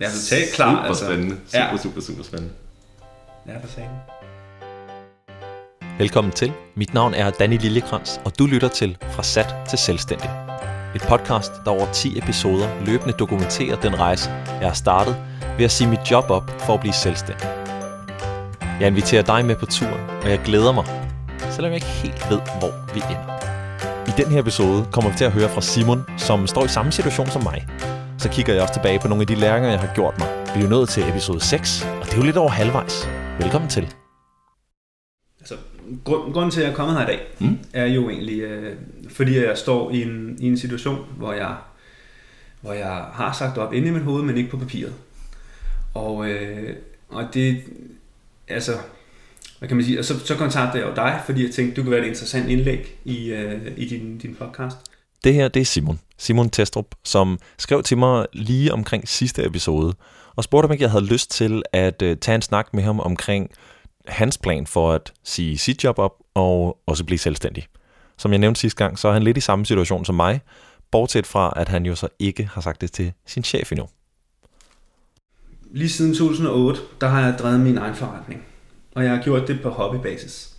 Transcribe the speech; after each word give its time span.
Ja, 0.00 0.08
totalt 0.10 0.52
klar. 0.54 0.82
Super 0.82 0.94
spændende. 0.94 1.36
Super, 1.46 1.58
Ja. 1.72 1.76
super, 1.76 2.00
super 2.00 2.22
spændende. 2.24 2.52
Ja, 3.46 3.52
for 3.62 3.68
sagen. 3.74 3.90
Velkommen 5.98 6.32
til. 6.32 6.52
Mit 6.74 6.94
navn 6.94 7.14
er 7.14 7.30
Danny 7.30 7.58
Lillekrans, 7.58 8.20
og 8.24 8.38
du 8.38 8.46
lytter 8.46 8.68
til 8.68 8.96
Fra 9.10 9.22
Sat 9.22 9.54
til 9.68 9.78
Selvstændig. 9.78 10.30
Et 10.94 11.02
podcast, 11.08 11.52
der 11.64 11.70
over 11.70 11.92
10 11.92 12.18
episoder 12.18 12.68
løbende 12.84 13.12
dokumenterer 13.18 13.80
den 13.80 13.98
rejse, 13.98 14.30
jeg 14.30 14.68
har 14.68 14.74
startet 14.74 15.16
ved 15.56 15.64
at 15.64 15.70
sige 15.70 15.90
mit 15.90 16.10
job 16.10 16.24
op 16.30 16.50
for 16.60 16.74
at 16.74 16.80
blive 16.80 16.92
selvstændig. 16.92 17.46
Jeg 18.80 18.86
inviterer 18.86 19.22
dig 19.22 19.44
med 19.46 19.56
på 19.56 19.66
turen, 19.66 20.10
og 20.22 20.30
jeg 20.30 20.40
glæder 20.44 20.72
mig, 20.72 20.84
selvom 21.50 21.72
jeg 21.72 21.74
ikke 21.74 21.86
helt 21.86 22.30
ved, 22.30 22.38
hvor 22.58 22.94
vi 22.94 23.00
ender. 23.10 23.36
I 24.08 24.22
den 24.22 24.32
her 24.32 24.40
episode 24.40 24.86
kommer 24.92 25.10
vi 25.10 25.16
til 25.16 25.24
at 25.24 25.32
høre 25.32 25.48
fra 25.48 25.60
Simon, 25.60 26.04
som 26.18 26.46
står 26.46 26.64
i 26.64 26.68
samme 26.68 26.92
situation 26.92 27.26
som 27.26 27.42
mig. 27.42 27.66
Så 28.18 28.28
kigger 28.32 28.52
jeg 28.52 28.62
også 28.62 28.74
tilbage 28.74 28.98
på 28.98 29.08
nogle 29.08 29.20
af 29.22 29.26
de 29.26 29.34
læringer, 29.34 29.70
jeg 29.70 29.80
har 29.80 29.94
gjort 29.94 30.18
mig. 30.18 30.28
Vi 30.54 30.60
er 30.60 30.64
jo 30.64 30.68
nået 30.70 30.88
til 30.88 31.08
episode 31.08 31.40
6, 31.40 31.84
og 32.00 32.04
det 32.06 32.12
er 32.12 32.16
jo 32.16 32.22
lidt 32.22 32.36
over 32.36 32.48
halvvejs. 32.50 33.08
Velkommen 33.40 33.70
til. 33.70 33.94
Altså, 35.40 35.54
grund, 36.04 36.32
grunden 36.32 36.50
til, 36.50 36.60
at 36.60 36.64
jeg 36.66 36.72
er 36.72 36.76
kommet 36.76 36.96
her 36.96 37.02
i 37.02 37.06
dag, 37.06 37.20
Mm. 37.40 37.58
er 37.72 37.86
jo 37.86 38.10
egentlig, 38.10 38.40
øh, 38.40 38.76
fordi 39.10 39.38
jeg 39.44 39.58
står 39.58 39.90
i 39.90 40.02
en, 40.02 40.36
i 40.40 40.46
en 40.46 40.58
situation, 40.58 40.98
hvor 41.16 41.32
jeg, 41.32 41.56
hvor 42.60 42.72
jeg 42.72 43.04
har 43.12 43.32
sagt 43.38 43.58
op 43.58 43.72
inde 43.72 43.88
i 43.88 43.90
mit 43.90 44.02
hoved, 44.02 44.22
men 44.22 44.36
ikke 44.36 44.50
på 44.50 44.56
papiret. 44.58 44.92
Og, 45.94 46.28
øh, 46.30 46.76
og 47.08 47.24
det, 47.34 47.62
altså, 48.48 48.72
hvad 49.58 49.68
kan 49.68 49.76
man 49.76 49.86
sige, 49.86 49.98
og 49.98 50.04
så, 50.04 50.26
så 50.26 50.36
kontaktede 50.36 50.82
jeg 50.84 50.90
jo 50.90 50.94
dig, 50.96 51.20
fordi 51.26 51.44
jeg 51.44 51.50
tænkte, 51.54 51.76
du 51.76 51.82
kunne 51.82 51.90
være 51.92 52.00
et 52.04 52.08
interessant 52.08 52.48
indlæg 52.50 52.98
i, 53.04 53.32
øh, 53.32 53.60
i 53.76 53.88
din, 53.88 54.18
din 54.18 54.34
podcast. 54.34 54.76
Det 55.26 55.34
her, 55.34 55.48
det 55.48 55.60
er 55.60 55.64
Simon. 55.64 56.00
Simon 56.18 56.50
Testrup, 56.50 56.94
som 57.04 57.38
skrev 57.58 57.82
til 57.82 57.98
mig 57.98 58.26
lige 58.32 58.72
omkring 58.72 59.08
sidste 59.08 59.44
episode, 59.44 59.94
og 60.36 60.44
spurgte, 60.44 60.66
om 60.66 60.72
ikke 60.72 60.82
jeg 60.82 60.90
havde 60.90 61.04
lyst 61.04 61.30
til 61.30 61.62
at 61.72 62.02
øh, 62.02 62.16
tage 62.16 62.34
en 62.34 62.42
snak 62.42 62.74
med 62.74 62.82
ham 62.82 63.00
omkring 63.00 63.50
hans 64.08 64.38
plan 64.38 64.66
for 64.66 64.92
at 64.92 65.12
sige 65.24 65.58
sit 65.58 65.84
job 65.84 65.98
op 65.98 66.12
og 66.34 66.78
også 66.86 67.04
blive 67.04 67.18
selvstændig. 67.18 67.66
Som 68.18 68.30
jeg 68.32 68.38
nævnte 68.38 68.60
sidste 68.60 68.84
gang, 68.84 68.98
så 68.98 69.08
er 69.08 69.12
han 69.12 69.22
lidt 69.22 69.36
i 69.36 69.40
samme 69.40 69.66
situation 69.66 70.04
som 70.04 70.14
mig, 70.14 70.40
bortset 70.90 71.26
fra, 71.26 71.52
at 71.56 71.68
han 71.68 71.86
jo 71.86 71.94
så 71.94 72.08
ikke 72.18 72.50
har 72.52 72.60
sagt 72.60 72.80
det 72.80 72.92
til 72.92 73.12
sin 73.26 73.44
chef 73.44 73.72
endnu. 73.72 73.88
Lige 75.70 75.88
siden 75.88 76.14
2008, 76.14 76.80
der 77.00 77.08
har 77.08 77.20
jeg 77.20 77.38
drevet 77.38 77.60
min 77.60 77.78
egen 77.78 77.94
forretning. 77.94 78.46
Og 78.94 79.04
jeg 79.04 79.16
har 79.16 79.22
gjort 79.22 79.48
det 79.48 79.62
på 79.62 79.70
hobbybasis. 79.70 80.55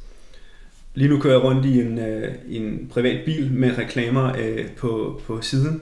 Lige 0.98 1.09
nu 1.09 1.20
kører 1.20 1.34
jeg 1.34 1.44
rundt 1.44 1.66
i 1.66 1.80
en, 1.80 2.00
øh, 2.00 2.36
i 2.48 2.58
en 2.58 2.88
privat 2.92 3.26
bil 3.26 3.52
med 3.52 3.78
reklamer 3.78 4.36
øh, 4.38 4.72
på, 4.72 5.22
på 5.26 5.42
siden. 5.42 5.81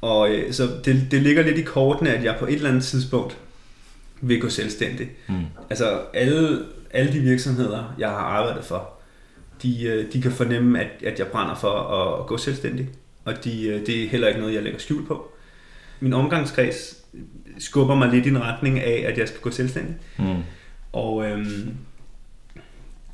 Og 0.00 0.30
øh, 0.30 0.52
så 0.52 0.62
det, 0.84 1.06
det 1.10 1.22
ligger 1.22 1.42
lidt 1.42 1.58
i 1.58 1.62
kortene, 1.62 2.10
at 2.10 2.24
jeg 2.24 2.36
på 2.38 2.46
et 2.46 2.54
eller 2.54 2.68
andet 2.68 2.84
tidspunkt 2.84 3.38
vil 4.20 4.40
gå 4.40 4.48
selvstændig. 4.48 5.10
Mm. 5.28 5.34
Altså 5.70 6.00
alle, 6.14 6.64
alle 6.90 7.12
de 7.12 7.20
virksomheder, 7.20 7.94
jeg 7.98 8.08
har 8.08 8.16
arbejdet 8.16 8.64
for, 8.64 8.90
de, 9.62 9.84
øh, 9.84 10.12
de 10.12 10.22
kan 10.22 10.32
fornemme, 10.32 10.80
at, 10.80 10.90
at 11.04 11.18
jeg 11.18 11.26
brænder 11.26 11.54
for 11.54 11.72
at, 11.72 12.20
at 12.20 12.26
gå 12.26 12.36
selvstændig. 12.36 12.88
Og 13.24 13.44
de, 13.44 13.66
øh, 13.66 13.86
det 13.86 14.04
er 14.04 14.08
heller 14.08 14.28
ikke 14.28 14.40
noget, 14.40 14.54
jeg 14.54 14.62
lægger 14.62 14.78
skjul 14.78 15.06
på. 15.06 15.32
Min 16.00 16.12
omgangskreds 16.12 16.96
skubber 17.58 17.94
mig 17.94 18.08
lidt 18.08 18.26
i 18.26 18.28
en 18.28 18.42
retning 18.42 18.80
af, 18.80 19.04
at 19.08 19.18
jeg 19.18 19.28
skal 19.28 19.40
gå 19.40 19.50
selvstændig. 19.50 19.94
Mm. 20.18 20.42
Og 20.92 21.26
øhm, 21.26 21.76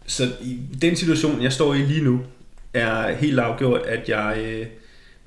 så 0.09 0.33
i 0.43 0.61
den 0.83 0.97
situation, 0.97 1.43
jeg 1.43 1.53
står 1.53 1.75
i 1.75 1.79
lige 1.79 2.05
nu, 2.05 2.21
er 2.75 3.15
helt 3.15 3.39
afgjort, 3.39 3.81
at 3.83 4.09
jeg 4.09 4.45
øh, 4.45 4.67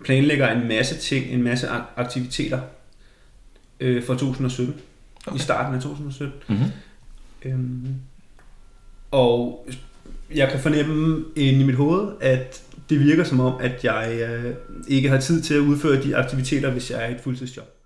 planlægger 0.04 0.52
en 0.52 0.68
masse 0.68 0.98
ting, 0.98 1.26
en 1.26 1.44
masse 1.44 1.68
ak- 1.68 1.94
aktiviteter 1.96 2.60
øh, 3.80 4.04
for 4.04 4.14
2017. 4.14 4.76
Okay. 5.28 5.38
I 5.38 5.40
starten 5.40 5.76
af 5.76 5.82
2017. 5.82 6.40
Mm-hmm. 6.48 6.72
Øhm, 7.46 7.96
og 9.12 9.68
jeg 10.36 10.50
kan 10.52 10.60
fornemme 10.60 11.26
inde 11.36 11.60
i 11.60 11.64
mit 11.64 11.76
hoved, 11.76 12.12
at 12.22 12.62
det 12.90 13.00
virker 13.00 13.24
som 13.24 13.40
om, 13.40 13.54
at 13.62 13.84
jeg 13.84 14.20
øh, 14.30 14.54
ikke 14.88 15.10
har 15.10 15.20
tid 15.20 15.42
til 15.42 15.54
at 15.54 15.60
udføre 15.60 16.04
de 16.04 16.16
aktiviteter, 16.18 16.72
hvis 16.72 16.92
jeg 16.92 17.04
er 17.04 17.10
i 17.10 17.12
et 17.12 17.22
fuldtidsjob. 17.22 17.81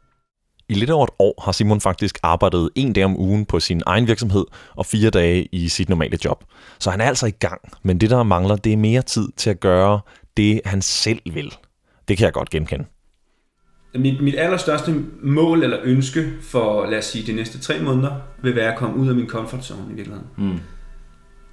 I 0.69 0.73
lidt 0.73 0.89
over 0.89 1.03
et 1.03 1.13
år 1.19 1.43
har 1.45 1.51
Simon 1.51 1.81
faktisk 1.81 2.19
arbejdet 2.23 2.69
en 2.75 2.93
dag 2.93 3.05
om 3.05 3.19
ugen 3.19 3.45
på 3.45 3.59
sin 3.59 3.81
egen 3.85 4.07
virksomhed 4.07 4.45
og 4.75 4.85
fire 4.85 5.09
dage 5.09 5.47
i 5.51 5.67
sit 5.67 5.89
normale 5.89 6.17
job. 6.25 6.43
Så 6.79 6.91
han 6.91 7.01
er 7.01 7.05
altså 7.05 7.27
i 7.27 7.31
gang, 7.31 7.61
men 7.83 8.01
det 8.01 8.09
der 8.09 8.23
mangler, 8.23 8.55
det 8.55 8.73
er 8.73 8.77
mere 8.77 9.01
tid 9.01 9.27
til 9.37 9.49
at 9.49 9.59
gøre 9.59 9.99
det, 10.37 10.61
han 10.65 10.81
selv 10.81 11.19
vil. 11.33 11.53
Det 12.07 12.17
kan 12.17 12.25
jeg 12.25 12.33
godt 12.33 12.49
genkende. 12.49 12.85
Mit, 13.95 14.21
mit 14.21 14.35
allerstørste 14.37 15.03
mål 15.21 15.63
eller 15.63 15.77
ønske 15.83 16.33
for, 16.41 16.85
lad 16.85 16.97
os 16.97 17.05
sige, 17.05 17.31
de 17.31 17.35
næste 17.35 17.59
tre 17.59 17.79
måneder, 17.81 18.15
vil 18.41 18.55
være 18.55 18.71
at 18.71 18.77
komme 18.77 18.95
ud 18.95 19.09
af 19.09 19.15
min 19.15 19.27
comfort 19.27 19.65
zone 19.65 19.91
i 19.91 19.95
virkeligheden. 19.95 20.27
Mm. 20.37 20.59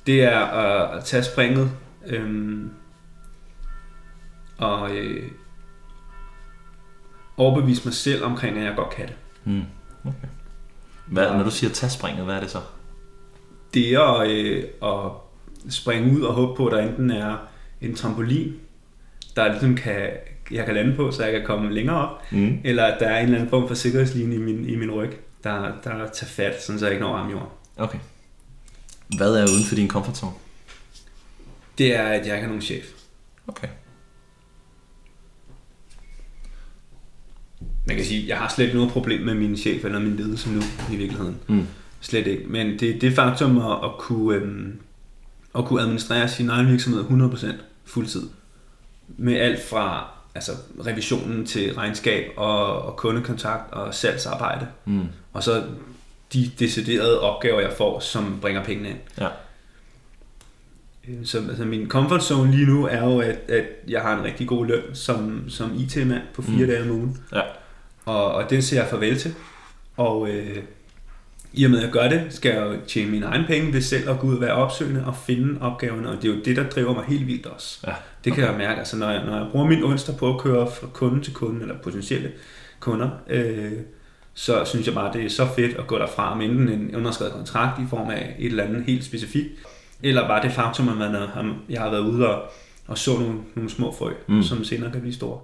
Det 0.06 0.22
er 0.22 0.38
at, 0.38 0.98
at 0.98 1.04
tage 1.04 1.22
springet 1.22 1.70
øhm, 2.06 2.70
og 4.58 4.90
øh, 4.96 5.30
overbevise 7.36 7.82
mig 7.84 7.94
selv 7.94 8.24
omkring, 8.24 8.58
at 8.58 8.64
jeg 8.64 8.76
godt 8.76 8.90
kan 8.90 9.06
det. 9.06 9.14
Mm. 9.44 9.62
Okay. 10.04 10.28
Hvad, 11.06 11.30
når 11.30 11.42
du 11.42 11.50
siger 11.50 11.70
tag 11.72 11.90
springet, 11.90 12.24
hvad 12.24 12.34
er 12.34 12.40
det 12.40 12.50
så? 12.50 12.58
Det 13.74 13.94
er 13.94 14.00
at, 14.00 14.30
øh, 14.30 14.64
at 14.82 15.10
springe 15.72 16.16
ud 16.18 16.22
og 16.22 16.34
håbe 16.34 16.56
på, 16.56 16.66
at 16.66 16.72
der 16.72 16.88
enten 16.88 17.10
er 17.10 17.36
en 17.80 17.94
trampolin, 17.94 18.54
der 19.36 19.48
ligesom 19.48 19.76
kan, 19.76 20.10
jeg 20.50 20.64
kan 20.64 20.74
lande 20.74 20.96
på, 20.96 21.10
så 21.10 21.24
jeg 21.24 21.32
kan 21.32 21.42
komme 21.46 21.72
længere 21.74 22.08
op, 22.08 22.22
Mm. 22.32 22.58
eller 22.64 22.84
at 22.84 23.00
der 23.00 23.06
er 23.08 23.18
en 23.18 23.24
eller 23.24 23.36
anden 23.38 23.50
form 23.50 23.68
for 23.68 23.74
sikkerhedslinje 23.74 24.36
i 24.36 24.38
min, 24.38 24.68
i 24.68 24.76
min 24.76 24.90
ryg, 24.90 25.12
der, 25.44 25.60
der 25.84 26.08
tager 26.12 26.30
fat, 26.30 26.62
sådan 26.62 26.78
så 26.78 26.84
jeg 26.86 26.92
ikke 26.94 27.04
når 27.04 27.16
arm 27.16 27.30
jorden. 27.30 27.48
Okay. 27.76 27.98
Hvad 29.16 29.34
er 29.34 29.42
uden 29.42 29.64
for 29.64 29.74
din 29.74 29.88
comfort 29.88 30.16
zone? 30.16 30.32
Det 31.78 31.96
er, 31.96 32.02
at 32.02 32.26
jeg 32.26 32.34
ikke 32.34 32.40
har 32.40 32.46
nogen 32.46 32.62
chef. 32.62 32.84
Okay. 33.48 33.68
Man 37.86 37.96
kan 37.96 38.04
sige, 38.04 38.28
jeg 38.28 38.38
har 38.38 38.52
slet 38.54 38.64
ikke 38.64 38.76
noget 38.76 38.92
problem 38.92 39.20
med 39.20 39.34
min 39.34 39.56
chef 39.56 39.84
eller 39.84 39.98
min 39.98 40.16
ledelse 40.16 40.50
nu 40.50 40.60
i 40.92 40.96
virkeligheden. 40.96 41.36
Mm. 41.48 41.66
Slet 42.00 42.26
ikke. 42.26 42.44
Men 42.46 42.78
det 42.78 43.00
det 43.00 43.14
faktum 43.14 43.58
at, 43.58 43.78
at, 43.84 43.90
kunne, 43.98 44.36
øhm, 44.36 44.78
at 45.58 45.64
kunne 45.64 45.82
administrere 45.82 46.28
sin 46.28 46.48
egen 46.48 46.68
virksomhed 46.68 47.04
100% 47.04 47.46
fuldtid. 47.84 48.28
Med 49.08 49.36
alt 49.36 49.62
fra 49.70 50.06
altså, 50.34 50.52
revisionen 50.86 51.46
til 51.46 51.74
regnskab 51.74 52.30
og, 52.36 52.82
og 52.82 52.96
kundekontakt 52.96 53.72
og 53.72 53.94
salgsarbejde. 53.94 54.66
Mm. 54.84 55.06
Og 55.32 55.42
så 55.42 55.64
de 56.32 56.50
deciderede 56.58 57.20
opgaver, 57.20 57.60
jeg 57.60 57.72
får, 57.78 58.00
som 58.00 58.38
bringer 58.40 58.64
pengene 58.64 58.88
ind. 58.88 58.98
Ja. 59.20 59.28
Øh, 61.08 61.14
Så 61.24 61.38
altså, 61.48 61.64
min 61.64 61.88
comfort 61.88 62.24
zone 62.24 62.50
lige 62.50 62.66
nu 62.66 62.86
er 62.86 63.04
jo, 63.04 63.18
at, 63.18 63.38
at 63.48 63.64
jeg 63.88 64.02
har 64.02 64.18
en 64.18 64.24
rigtig 64.24 64.46
god 64.48 64.66
løn 64.66 64.82
som, 64.94 65.44
som 65.48 65.72
IT-mand 65.74 66.22
på 66.34 66.42
fire 66.42 66.66
mm. 66.66 66.66
dage 66.66 66.82
om 66.82 66.90
ugen. 66.90 67.18
Ja. 67.32 67.40
Og, 68.04 68.32
og 68.32 68.50
det 68.50 68.64
siger 68.64 68.82
jeg 68.82 68.90
farvel 68.90 69.18
til. 69.18 69.34
Og 69.96 70.28
øh, 70.28 70.58
i 71.52 71.64
og 71.64 71.70
med 71.70 71.78
at 71.78 71.84
jeg 71.84 71.92
gør 71.92 72.08
det, 72.08 72.26
skal 72.30 72.54
jeg 72.54 72.66
jo 72.66 72.76
tjene 72.86 73.10
mine 73.10 73.26
egne 73.26 73.44
penge 73.46 73.72
ved 73.72 73.80
selv 73.80 74.10
at 74.10 74.18
gå 74.18 74.26
ud 74.26 74.34
og 74.34 74.40
være 74.40 74.52
opsøgende 74.52 75.04
og 75.06 75.16
finde 75.16 75.60
opgaverne. 75.60 76.08
Og 76.08 76.16
det 76.16 76.30
er 76.30 76.34
jo 76.34 76.40
det, 76.44 76.56
der 76.56 76.68
driver 76.68 76.94
mig 76.94 77.04
helt 77.04 77.26
vildt 77.26 77.46
også. 77.46 77.78
Ja. 77.86 77.92
Det 78.24 78.32
kan 78.32 78.44
jeg 78.44 78.54
mærke. 78.58 78.78
Altså, 78.78 78.96
når, 78.96 79.10
jeg, 79.10 79.24
når 79.24 79.36
jeg 79.36 79.46
bruger 79.52 79.66
min 79.66 79.84
onsdag 79.84 80.16
på 80.16 80.34
at 80.34 80.40
køre 80.40 80.70
fra 80.70 80.86
kunde 80.92 81.24
til 81.24 81.34
kunde, 81.34 81.60
eller 81.60 81.74
potentielle 81.82 82.32
kunder, 82.80 83.10
øh, 83.28 83.72
så 84.34 84.64
synes 84.64 84.86
jeg 84.86 84.94
bare, 84.94 85.12
det 85.12 85.24
er 85.24 85.28
så 85.28 85.46
fedt 85.56 85.76
at 85.76 85.86
gå 85.86 85.98
derfra 85.98 86.34
med 86.34 86.46
enten 86.46 86.68
en 86.68 86.96
underskrevet 86.96 87.34
kontrakt 87.34 87.80
i 87.80 87.84
form 87.90 88.10
af 88.10 88.36
et 88.38 88.46
eller 88.46 88.64
andet 88.64 88.84
helt 88.84 89.04
specifikt, 89.04 89.48
eller 90.02 90.28
bare 90.28 90.42
det 90.42 90.52
faktum, 90.52 90.88
at 90.88 90.96
man 90.96 91.14
er, 91.14 91.54
jeg 91.68 91.80
har 91.80 91.90
været 91.90 92.02
ude 92.02 92.28
og, 92.28 92.42
og 92.86 92.98
så 92.98 93.18
nogle, 93.18 93.38
nogle 93.54 93.70
små 93.70 93.94
frø, 93.98 94.12
mm. 94.28 94.42
som 94.42 94.64
senere 94.64 94.92
kan 94.92 95.00
blive 95.00 95.14
store. 95.14 95.38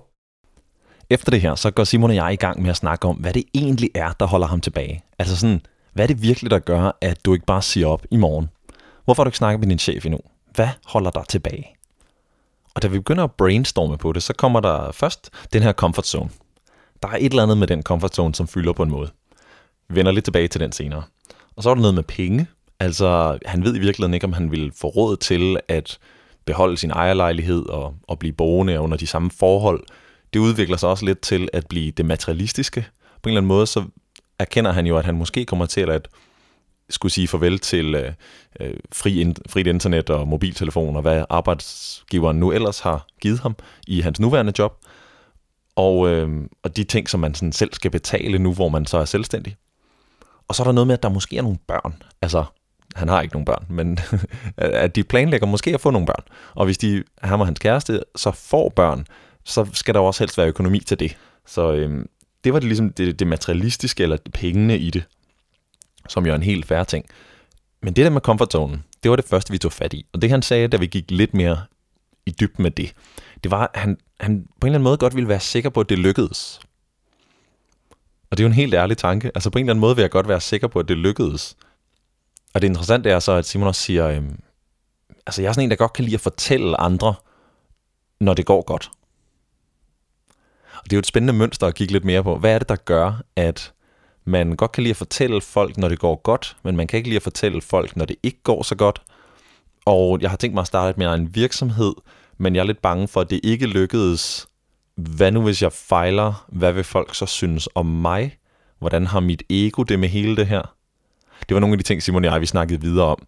Efter 1.11 1.31
det 1.31 1.41
her, 1.41 1.55
så 1.55 1.71
går 1.71 1.85
Simon 1.85 2.11
og 2.11 2.17
jeg 2.17 2.33
i 2.33 2.37
gang 2.37 2.63
med 2.63 2.71
at 2.71 2.77
snakke 2.77 3.09
om, 3.09 3.17
hvad 3.17 3.33
det 3.33 3.45
egentlig 3.55 3.91
er, 3.95 4.13
der 4.13 4.27
holder 4.27 4.47
ham 4.47 4.61
tilbage. 4.61 5.03
Altså 5.19 5.37
sådan, 5.37 5.61
hvad 5.93 6.05
er 6.05 6.07
det 6.07 6.23
virkelig, 6.23 6.51
der 6.51 6.59
gør, 6.59 6.99
at 7.01 7.25
du 7.25 7.33
ikke 7.35 7.47
bare 7.47 7.63
siger 7.63 7.87
op 7.87 8.07
i 8.11 8.17
morgen? 8.17 8.49
Hvorfor 9.05 9.23
har 9.23 9.25
du 9.25 9.29
ikke 9.29 9.39
snakket 9.39 9.61
med 9.61 9.69
din 9.69 9.79
chef 9.79 10.07
endnu? 10.07 10.21
Hvad 10.55 10.69
holder 10.87 11.11
dig 11.11 11.25
tilbage? 11.29 11.67
Og 12.75 12.83
da 12.83 12.89
vi 12.89 12.99
begynder 12.99 13.25
at 13.25 13.33
brainstorme 13.33 13.99
på 13.99 14.13
det, 14.13 14.23
så 14.23 14.33
kommer 14.33 14.61
der 14.61 14.93
først 14.93 15.31
den 15.53 15.63
her 15.63 15.73
comfort 15.73 16.07
zone. 16.07 16.31
Der 17.03 17.09
er 17.09 17.17
et 17.21 17.31
eller 17.31 17.43
andet 17.43 17.59
med 17.59 17.67
den 17.67 17.83
comfort 17.83 18.15
zone, 18.15 18.35
som 18.35 18.49
fylder 18.49 18.73
på 18.73 18.83
en 18.83 18.91
måde. 18.91 19.11
Vi 19.89 19.95
vender 19.95 20.13
lidt 20.13 20.25
tilbage 20.25 20.49
til 20.49 20.61
den 20.61 20.73
senere. 20.73 21.03
Og 21.57 21.63
så 21.63 21.71
er 21.71 21.75
der 21.75 21.81
noget 21.81 21.95
med 21.95 22.03
penge. 22.03 22.47
Altså, 22.81 23.39
han 23.47 23.65
ved 23.65 23.77
i 23.77 23.79
virkeligheden 23.79 24.15
ikke, 24.15 24.27
om 24.27 24.33
han 24.33 24.51
vil 24.51 24.73
få 24.77 24.89
råd 24.89 25.17
til 25.17 25.57
at 25.69 25.99
beholde 26.45 26.77
sin 26.77 26.91
ejerlejlighed 26.91 27.69
og, 27.69 27.95
og 28.09 28.19
blive 28.19 28.33
boende 28.33 28.81
under 28.81 28.97
de 28.97 29.07
samme 29.07 29.31
forhold. 29.31 29.85
Det 30.33 30.41
udvikler 30.41 30.77
sig 30.77 30.89
også 30.89 31.05
lidt 31.05 31.21
til 31.21 31.49
at 31.53 31.67
blive 31.69 31.91
det 31.91 32.07
materialistiske. 32.07 32.87
På 33.23 33.29
en 33.29 33.31
eller 33.31 33.41
anden 33.41 33.49
måde, 33.49 33.67
så 33.67 33.85
erkender 34.39 34.73
han 34.73 34.87
jo, 34.87 34.97
at 34.97 35.05
han 35.05 35.15
måske 35.15 35.45
kommer 35.45 35.67
til 35.67 35.91
at 35.91 36.09
skulle 36.91 37.13
sige 37.13 37.29
farvel 37.29 37.59
til 37.59 37.95
øh, 37.95 38.13
øh, 38.61 38.75
fri 38.93 39.21
in, 39.21 39.37
frit 39.49 39.67
internet 39.67 40.11
og 40.11 40.29
mobiltelefon 40.29 40.97
og 40.97 41.03
hvad 41.03 41.25
arbejdsgiveren 41.31 42.41
nu 42.41 42.53
ellers 42.53 42.81
har 42.81 43.07
givet 43.21 43.41
ham 43.41 43.57
i 43.87 44.01
hans 44.01 44.21
nuværende 44.21 44.53
job. 44.59 44.73
og, 45.77 46.09
øh, 46.09 46.29
og 46.63 46.77
de 46.77 46.85
ting, 46.85 47.09
som 47.09 47.21
man 47.21 47.35
sådan 47.35 47.53
selv 47.53 47.75
skal 47.75 47.91
betale 47.91 48.39
nu, 48.39 48.55
hvor 48.55 48.69
man 48.69 48.87
så 48.87 48.99
er 48.99 49.05
selvstændig. 49.05 49.57
Og 50.49 50.55
så 50.55 50.63
er 50.63 50.65
der 50.65 50.73
noget 50.73 50.87
med, 50.87 50.95
at 50.95 51.03
der 51.03 51.09
måske 51.09 51.39
er 51.39 51.43
nogle 51.43 51.59
børn. 51.67 52.03
Altså, 52.23 52.45
han 52.95 53.09
har 53.09 53.21
ikke 53.21 53.35
nogen 53.35 53.45
børn, 53.45 53.67
men 53.69 53.99
at 54.57 54.97
de 54.97 55.05
planlægger 55.05 55.47
måske 55.47 55.75
at 55.75 55.81
få 55.81 55.91
nogle 55.91 56.07
børn. 56.07 56.25
Og 56.55 56.65
hvis 56.65 56.79
de, 56.79 57.05
ham 57.23 57.41
og 57.41 57.47
hans 57.47 57.59
kæreste, 57.59 58.01
så 58.17 58.31
får 58.31 58.69
børn, 58.69 59.07
så 59.49 59.67
skal 59.73 59.95
der 59.95 60.01
også 60.01 60.23
helst 60.23 60.39
være 60.39 60.49
økonomi 60.49 60.81
til 60.81 61.01
det. 61.01 61.17
Så 61.47 61.73
øh, 61.73 62.05
det 62.45 62.53
var 62.53 62.59
det 62.59 62.69
ligesom 62.69 62.93
det, 62.93 63.19
det 63.19 63.27
materialistiske, 63.27 64.03
eller 64.03 64.17
pengene 64.33 64.79
i 64.79 64.91
det, 64.91 65.05
som 66.09 66.27
jo 66.27 66.33
er 66.33 66.37
en 66.37 66.43
helt 66.43 66.67
færre 66.67 66.85
ting. 66.85 67.05
Men 67.83 67.97
det 67.97 68.05
der 68.05 68.11
med 68.11 68.21
comfort 68.21 68.53
zone, 68.53 68.83
det 69.03 69.11
var 69.11 69.17
det 69.17 69.25
første, 69.25 69.51
vi 69.51 69.59
tog 69.59 69.73
fat 69.73 69.95
i. 69.95 70.07
Og 70.13 70.23
det 70.23 70.31
han 70.31 70.43
sagde, 70.43 70.69
da 70.69 70.77
vi 70.77 70.87
gik 70.87 71.11
lidt 71.11 71.35
mere 71.35 71.63
i 72.27 72.31
dybden 72.31 72.63
med 72.63 72.71
det, 72.71 72.93
det 73.43 73.51
var, 73.51 73.71
at 73.75 73.81
han, 73.81 73.99
han 74.21 74.47
på 74.61 74.67
en 74.67 74.69
eller 74.69 74.79
anden 74.79 74.85
måde 74.85 74.97
godt 74.97 75.15
ville 75.15 75.29
være 75.29 75.41
sikker 75.41 75.71
på, 75.71 75.81
at 75.81 75.89
det 75.89 75.99
lykkedes. 75.99 76.61
Og 78.31 78.37
det 78.37 78.41
er 78.41 78.45
jo 78.45 78.49
en 78.49 78.55
helt 78.55 78.75
ærlig 78.75 78.99
tanke. 78.99 79.31
Altså 79.35 79.51
på 79.51 79.59
en 79.59 79.65
eller 79.65 79.73
anden 79.73 79.81
måde 79.81 79.97
vil 79.97 80.03
jeg 80.03 80.11
godt 80.11 80.29
være 80.29 80.41
sikker 80.41 80.69
på, 80.69 80.79
at 80.79 80.89
det 80.89 80.97
lykkedes. 80.97 81.57
Og 82.55 82.63
det 82.63 82.69
interessante 82.69 83.11
er 83.11 83.19
så, 83.19 83.33
at 83.33 83.47
Simon 83.47 83.69
også 83.69 83.83
siger, 83.83 84.09
øhm, 84.09 84.41
altså 85.27 85.43
jeg 85.43 85.49
er 85.49 85.53
sådan 85.53 85.65
en, 85.65 85.71
der 85.71 85.77
godt 85.77 85.93
kan 85.93 86.05
lide 86.05 86.15
at 86.15 86.21
fortælle 86.21 86.81
andre, 86.81 87.15
når 88.21 88.35
det 88.35 88.47
går 88.47 88.63
godt. 88.63 88.91
Det 90.89 90.93
er 90.93 90.97
jo 90.97 91.01
et 91.01 91.07
spændende 91.07 91.33
mønster 91.33 91.67
at 91.67 91.75
kigge 91.75 91.93
lidt 91.93 92.05
mere 92.05 92.23
på. 92.23 92.39
Hvad 92.39 92.55
er 92.55 92.59
det, 92.59 92.69
der 92.69 92.77
gør, 92.77 93.23
at 93.37 93.73
man 94.25 94.57
godt 94.57 94.73
kan 94.73 94.83
lide 94.83 94.91
at 94.91 94.97
fortælle 94.97 95.41
folk, 95.41 95.77
når 95.77 95.89
det 95.89 95.99
går 95.99 96.23
godt, 96.23 96.57
men 96.63 96.77
man 96.77 96.87
kan 96.87 96.97
ikke 96.97 97.09
lide 97.09 97.17
at 97.17 97.23
fortælle 97.23 97.61
folk, 97.61 97.97
når 97.97 98.05
det 98.05 98.17
ikke 98.23 98.43
går 98.43 98.63
så 98.63 98.75
godt. 98.75 99.03
Og 99.87 100.19
jeg 100.21 100.31
har 100.31 100.37
tænkt 100.37 100.55
mig 100.55 100.61
at 100.61 100.67
starte 100.67 100.99
med 100.99 101.07
en 101.07 101.35
virksomhed, 101.35 101.95
men 102.39 102.55
jeg 102.55 102.61
er 102.61 102.65
lidt 102.65 102.83
bange 102.83 103.09
for, 103.09 103.21
at 103.21 103.31
det 103.31 103.41
ikke 103.43 103.67
lykkedes. 103.67 104.47
Hvad 104.97 105.33
nu, 105.33 105.43
hvis 105.43 105.63
jeg 105.63 105.73
fejler? 105.73 106.47
Hvad 106.49 106.73
vil 106.73 106.85
folk 106.85 107.15
så 107.15 107.27
synes 107.27 107.69
om 107.75 107.87
mig? 107.87 108.39
Hvordan 108.79 109.07
har 109.07 109.21
mit 109.21 109.43
ego 109.51 109.83
det 109.83 109.99
med 109.99 110.09
hele 110.09 110.37
det 110.37 110.47
her? 110.47 110.75
Det 111.49 111.55
var 111.55 111.61
nogle 111.61 111.75
af 111.75 111.79
de 111.79 111.85
ting, 111.85 112.03
Simon 112.03 112.25
og 112.25 112.33
jeg 112.33 112.41
vi 112.41 112.47
snakkede 112.47 112.81
videre 112.81 113.07
om. 113.07 113.27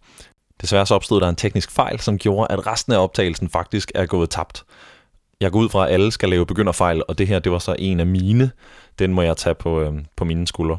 Desværre 0.61 0.85
så 0.85 0.95
opstod 0.95 1.21
der 1.21 1.29
en 1.29 1.35
teknisk 1.35 1.71
fejl, 1.71 1.99
som 1.99 2.17
gjorde, 2.17 2.47
at 2.49 2.67
resten 2.67 2.93
af 2.93 2.97
optagelsen 3.03 3.49
faktisk 3.49 3.91
er 3.95 4.05
gået 4.05 4.29
tabt. 4.29 4.63
Jeg 5.41 5.51
går 5.51 5.59
ud 5.59 5.69
fra, 5.69 5.87
at 5.87 5.93
alle 5.93 6.11
skal 6.11 6.29
lave 6.29 6.45
begynderfejl, 6.45 7.03
og 7.07 7.17
det 7.17 7.27
her, 7.27 7.39
det 7.39 7.51
var 7.51 7.59
så 7.59 7.75
en 7.79 7.99
af 7.99 8.05
mine. 8.05 8.51
Den 8.99 9.13
må 9.13 9.21
jeg 9.21 9.37
tage 9.37 9.55
på, 9.55 9.81
øh, 9.81 9.93
på 10.15 10.25
mine 10.25 10.47
skuldre. 10.47 10.77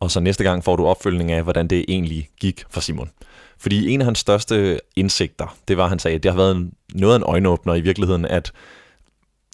Og 0.00 0.10
så 0.10 0.20
næste 0.20 0.44
gang 0.44 0.64
får 0.64 0.76
du 0.76 0.86
opfølgning 0.86 1.32
af, 1.32 1.42
hvordan 1.42 1.68
det 1.68 1.84
egentlig 1.88 2.28
gik 2.40 2.64
for 2.70 2.80
Simon. 2.80 3.10
Fordi 3.58 3.90
en 3.90 4.00
af 4.00 4.04
hans 4.04 4.18
største 4.18 4.80
indsigter, 4.96 5.56
det 5.68 5.76
var, 5.76 5.82
at 5.82 5.88
han 5.88 5.98
sagde, 5.98 6.14
at 6.14 6.22
det 6.22 6.30
har 6.30 6.36
været 6.36 6.70
noget 6.94 7.14
af 7.14 7.18
en 7.18 7.24
øjenåbner 7.26 7.74
i 7.74 7.80
virkeligheden, 7.80 8.24
at 8.24 8.52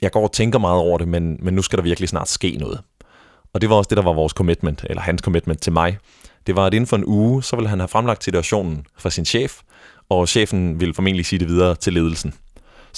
jeg 0.03 0.11
går 0.13 0.23
og 0.23 0.33
tænker 0.33 0.59
meget 0.59 0.81
over 0.81 0.99
det, 0.99 1.09
men, 1.09 1.39
men 1.41 1.55
nu 1.55 1.63
skal 1.63 1.77
der 1.77 1.83
virkelig 1.83 2.09
snart 2.09 2.29
ske 2.29 2.57
noget. 2.61 2.81
Og 3.53 3.61
det 3.61 3.71
var 3.71 3.77
også 3.77 3.89
det, 3.89 3.97
der 3.97 4.03
var 4.03 4.13
vores 4.13 4.33
commitment, 4.33 4.85
eller 4.91 5.03
hans 5.03 5.23
commitment 5.23 5.63
til 5.63 5.73
mig. 5.73 5.99
Det 6.47 6.57
var, 6.57 6.67
at 6.67 6.75
inden 6.75 6.87
for 6.87 6.97
en 6.97 7.05
uge, 7.05 7.43
så 7.43 7.57
ville 7.57 7.69
han 7.69 7.79
have 7.81 7.89
fremlagt 7.89 8.25
situationen 8.25 8.87
for 8.99 9.09
sin 9.09 9.25
chef, 9.25 9.61
og 10.09 10.29
chefen 10.29 10.81
ville 10.81 10.95
formentlig 10.95 11.27
sige 11.27 11.39
det 11.39 11.49
videre 11.49 11.75
til 11.75 11.93
ledelsen. 11.93 12.35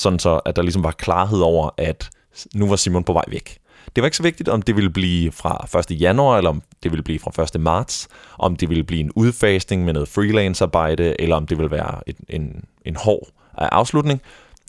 Sådan 0.00 0.18
så, 0.18 0.40
at 0.44 0.56
der 0.56 0.62
ligesom 0.62 0.84
var 0.84 0.90
klarhed 0.90 1.40
over, 1.40 1.70
at 1.76 2.10
nu 2.54 2.68
var 2.68 2.76
Simon 2.76 3.04
på 3.04 3.12
vej 3.12 3.24
væk. 3.28 3.58
Det 3.96 4.02
var 4.02 4.06
ikke 4.06 4.16
så 4.16 4.22
vigtigt, 4.22 4.48
om 4.48 4.62
det 4.62 4.76
ville 4.76 4.90
blive 4.90 5.32
fra 5.32 5.78
1. 5.90 6.00
januar, 6.00 6.36
eller 6.36 6.50
om 6.50 6.62
det 6.82 6.90
ville 6.90 7.02
blive 7.02 7.18
fra 7.18 7.42
1. 7.42 7.60
marts, 7.60 8.08
om 8.38 8.56
det 8.56 8.68
ville 8.68 8.84
blive 8.84 9.00
en 9.00 9.12
udfasning 9.16 9.84
med 9.84 9.92
noget 9.92 10.08
freelance-arbejde, 10.08 11.20
eller 11.20 11.36
om 11.36 11.46
det 11.46 11.58
ville 11.58 11.70
være 11.70 12.00
en, 12.06 12.14
en, 12.28 12.64
en 12.84 12.96
hård 12.96 13.28
øh, 13.60 13.68
afslutning, 13.72 14.22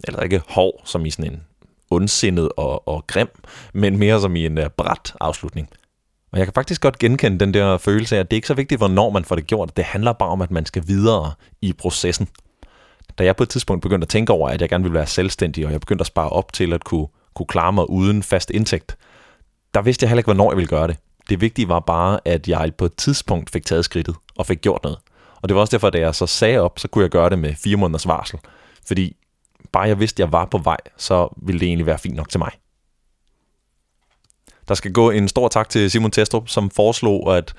eller 0.03 0.19
ikke 0.19 0.41
hård 0.47 0.81
som 0.85 1.05
i 1.05 1.09
sådan 1.09 1.31
en 1.31 1.41
ondsindet 1.91 2.49
og, 2.57 2.87
og 2.87 3.07
grim, 3.07 3.29
men 3.73 3.97
mere 3.97 4.21
som 4.21 4.35
i 4.35 4.45
en 4.45 4.57
øh, 4.57 4.65
uh, 4.65 4.71
bræt 4.77 5.13
afslutning. 5.19 5.69
Og 6.31 6.37
jeg 6.37 6.47
kan 6.47 6.53
faktisk 6.53 6.81
godt 6.81 6.99
genkende 6.99 7.39
den 7.39 7.53
der 7.53 7.77
følelse 7.77 8.15
af, 8.15 8.19
at 8.19 8.31
det 8.31 8.35
er 8.35 8.37
ikke 8.37 8.47
så 8.47 8.53
vigtigt, 8.53 8.79
hvornår 8.79 9.09
man 9.09 9.25
får 9.25 9.35
det 9.35 9.47
gjort. 9.47 9.77
Det 9.77 9.85
handler 9.85 10.13
bare 10.13 10.29
om, 10.29 10.41
at 10.41 10.51
man 10.51 10.65
skal 10.65 10.83
videre 10.87 11.33
i 11.61 11.73
processen. 11.73 12.27
Da 13.21 13.25
jeg 13.25 13.35
på 13.35 13.43
et 13.43 13.49
tidspunkt 13.49 13.81
begyndte 13.81 14.05
at 14.05 14.09
tænke 14.09 14.33
over, 14.33 14.49
at 14.49 14.61
jeg 14.61 14.69
gerne 14.69 14.83
ville 14.83 14.93
være 14.93 15.07
selvstændig, 15.07 15.65
og 15.65 15.71
jeg 15.71 15.79
begyndte 15.79 16.01
at 16.01 16.07
spare 16.07 16.29
op 16.29 16.53
til 16.53 16.73
at 16.73 16.83
kunne, 16.83 17.07
kunne 17.33 17.45
klare 17.45 17.73
mig 17.73 17.89
uden 17.89 18.23
fast 18.23 18.49
indtægt, 18.49 18.97
der 19.73 19.81
vidste 19.81 20.03
jeg 20.03 20.09
heller 20.09 20.19
ikke, 20.19 20.27
hvornår 20.27 20.51
jeg 20.51 20.57
ville 20.57 20.67
gøre 20.67 20.87
det. 20.87 20.97
Det 21.29 21.41
vigtige 21.41 21.69
var 21.69 21.79
bare, 21.79 22.19
at 22.25 22.47
jeg 22.47 22.75
på 22.77 22.85
et 22.85 22.95
tidspunkt 22.95 23.49
fik 23.49 23.65
taget 23.65 23.85
skridtet 23.85 24.15
og 24.37 24.45
fik 24.45 24.61
gjort 24.61 24.83
noget. 24.83 24.97
Og 25.41 25.49
det 25.49 25.55
var 25.55 25.61
også 25.61 25.71
derfor, 25.71 25.87
at 25.87 25.93
da 25.93 25.99
jeg 25.99 26.15
så 26.15 26.27
sagde 26.27 26.59
op, 26.59 26.79
så 26.79 26.87
kunne 26.87 27.01
jeg 27.01 27.09
gøre 27.09 27.29
det 27.29 27.39
med 27.39 27.55
fire 27.55 27.77
måneders 27.77 28.07
varsel. 28.07 28.39
Fordi 28.87 29.15
bare 29.71 29.83
jeg 29.83 29.99
vidste, 29.99 30.23
at 30.23 30.27
jeg 30.27 30.31
var 30.31 30.45
på 30.45 30.57
vej, 30.57 30.77
så 30.97 31.27
ville 31.37 31.59
det 31.59 31.67
egentlig 31.67 31.85
være 31.85 31.99
fint 31.99 32.15
nok 32.15 32.29
til 32.29 32.39
mig. 32.39 32.51
Der 34.67 34.73
skal 34.73 34.93
gå 34.93 35.09
en 35.09 35.27
stor 35.27 35.47
tak 35.47 35.69
til 35.69 35.91
Simon 35.91 36.11
Testrup, 36.11 36.49
som 36.49 36.69
foreslog 36.69 37.37
at 37.37 37.53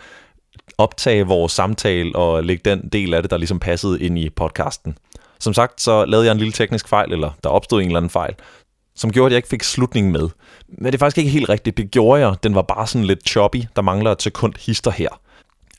optage 0.79 1.27
vores 1.27 1.53
samtale 1.53 2.17
og 2.17 2.45
lægge 2.45 2.71
den 2.71 2.89
del 2.89 3.15
af 3.15 3.23
det, 3.23 3.31
der 3.31 3.37
ligesom 3.37 3.59
passede 3.59 4.01
ind 4.01 4.19
i 4.19 4.31
podcasten. 4.31 4.97
Som 5.43 5.55
sagt, 5.55 5.81
så 5.81 6.05
lavede 6.05 6.27
jeg 6.27 6.33
en 6.33 6.39
lille 6.39 6.53
teknisk 6.53 6.89
fejl, 6.89 7.13
eller 7.13 7.31
der 7.45 7.51
opstod 7.51 7.81
en 7.81 7.87
eller 7.87 7.97
anden 7.97 8.11
fejl, 8.11 8.35
som 8.97 9.13
gjorde, 9.13 9.27
at 9.27 9.33
jeg 9.33 9.37
ikke 9.37 9.49
fik 9.49 9.63
slutningen 9.63 10.13
med. 10.13 10.29
Men 10.69 10.87
det 10.87 10.95
er 10.95 10.99
faktisk 10.99 11.19
ikke 11.19 11.31
helt 11.31 11.49
rigtigt. 11.49 11.77
Det 11.77 11.91
gjorde 11.91 12.27
jeg. 12.29 12.37
Den 12.43 12.55
var 12.55 12.63
bare 12.63 12.87
sådan 12.87 13.05
lidt 13.05 13.29
choppy. 13.29 13.63
Der 13.77 13.83
mangler 13.83 14.13
et 14.13 14.23
sekund 14.23 14.53
hister 14.67 14.91
her. 14.91 15.09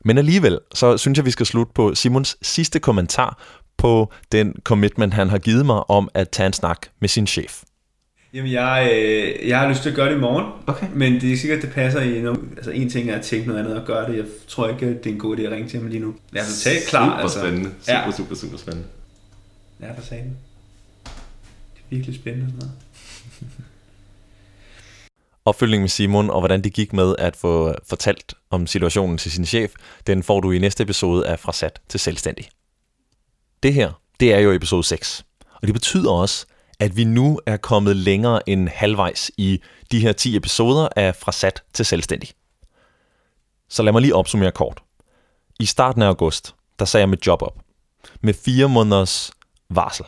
Men 0.06 0.18
alligevel, 0.18 0.60
så 0.74 0.98
synes 0.98 1.18
jeg, 1.18 1.25
vi 1.25 1.31
skal 1.31 1.45
slutte 1.45 1.71
på 1.75 1.95
Simons 1.95 2.38
sidste 2.42 2.80
kommentar 2.80 3.38
på 3.77 4.12
den 4.31 4.56
commitment, 4.63 5.13
han 5.13 5.30
har 5.30 5.38
givet 5.38 5.66
mig 5.66 5.89
om 5.89 6.09
at 6.13 6.30
tage 6.30 6.48
en 6.48 6.54
snak 6.54 6.77
med 7.01 7.09
sin 7.09 7.27
chef. 7.27 7.62
Jamen, 8.33 8.51
jeg, 8.51 8.89
øh, 8.94 9.48
jeg 9.50 9.59
har 9.59 9.69
lyst 9.69 9.81
til 9.81 9.89
at 9.89 9.95
gøre 9.95 10.09
det 10.09 10.16
i 10.16 10.19
morgen, 10.19 10.45
Okay. 10.68 10.88
men 10.94 11.21
det 11.21 11.33
er 11.33 11.38
sikkert, 11.38 11.62
det 11.62 11.71
passer 11.71 12.01
i 12.01 12.21
noget. 12.21 12.39
Altså, 12.57 12.71
en 12.71 12.89
ting 12.89 13.09
er 13.09 13.16
at 13.16 13.21
tænke 13.21 13.48
noget 13.48 13.59
andet 13.59 13.77
og 13.80 13.86
gøre 13.86 14.12
det. 14.12 14.18
Jeg 14.18 14.25
tror 14.48 14.68
ikke, 14.68 14.88
det 14.88 15.06
er 15.06 15.09
en 15.09 15.19
god 15.19 15.38
idé 15.38 15.42
at 15.42 15.51
ringe 15.51 15.69
til 15.69 15.80
ham 15.80 15.88
lige 15.89 16.00
nu. 16.00 16.13
Lad 16.31 16.42
os 16.44 16.62
tage 16.63 16.80
klar. 16.88 17.06
Super 17.06 17.18
altså. 17.18 17.39
spændende. 17.39 17.69
Super, 17.81 17.94
Ja. 18.06 18.12
super, 18.18 18.36
super 18.36 18.57
spændende. 18.57 18.88
Ja, 19.83 19.88
der 19.95 20.01
sagde 20.01 20.24
den. 20.24 20.38
Det 21.74 21.80
er 21.80 21.89
virkelig 21.89 22.15
spændende 22.15 22.51
sådan 22.51 22.59
noget. 22.59 22.74
Opfølgning 25.45 25.81
med 25.81 25.89
Simon 25.89 26.30
og 26.30 26.41
hvordan 26.41 26.62
det 26.62 26.74
gik 26.74 26.94
med 26.94 27.15
at 27.19 27.35
få 27.35 27.75
fortalt 27.85 28.33
om 28.50 28.68
situationen 28.68 29.18
til 29.18 29.31
sin 29.31 29.45
chef, 29.45 29.74
den 30.07 30.24
får 30.24 30.39
du 30.39 30.51
i 30.51 30.59
næste 30.59 30.83
episode 30.83 31.27
af 31.27 31.39
Fra 31.39 31.53
Sat 31.53 31.81
til 31.89 32.00
Selvstændig. 32.00 32.50
Det 33.63 33.74
her, 33.74 34.01
det 34.19 34.33
er 34.33 34.39
jo 34.39 34.51
episode 34.51 34.83
6. 34.83 35.25
Og 35.56 35.68
det 35.68 35.74
betyder 35.74 36.12
også, 36.12 36.45
at 36.80 36.97
vi 36.97 37.03
nu 37.03 37.39
er 37.45 37.57
kommet 37.57 37.95
længere 37.95 38.50
end 38.50 38.69
halvvejs 38.69 39.31
i 39.38 39.62
de 39.91 40.00
her 40.00 40.13
10 40.13 40.35
episoder 40.35 40.88
af 40.95 41.15
Fra 41.15 41.31
Sat 41.31 41.63
til 41.74 41.85
Selvstændig. 41.85 42.30
Så 43.69 43.83
lad 43.83 43.91
mig 43.91 44.01
lige 44.01 44.15
opsummere 44.15 44.51
kort. 44.51 44.83
I 45.59 45.65
starten 45.65 46.02
af 46.02 46.07
august, 46.07 46.56
der 46.80 46.85
sagde 46.85 47.02
jeg 47.02 47.09
mit 47.09 47.28
job 47.28 47.42
op. 47.42 47.59
Med 48.21 48.33
fire 48.33 48.69
måneders 48.69 49.31
varsel. 49.69 50.05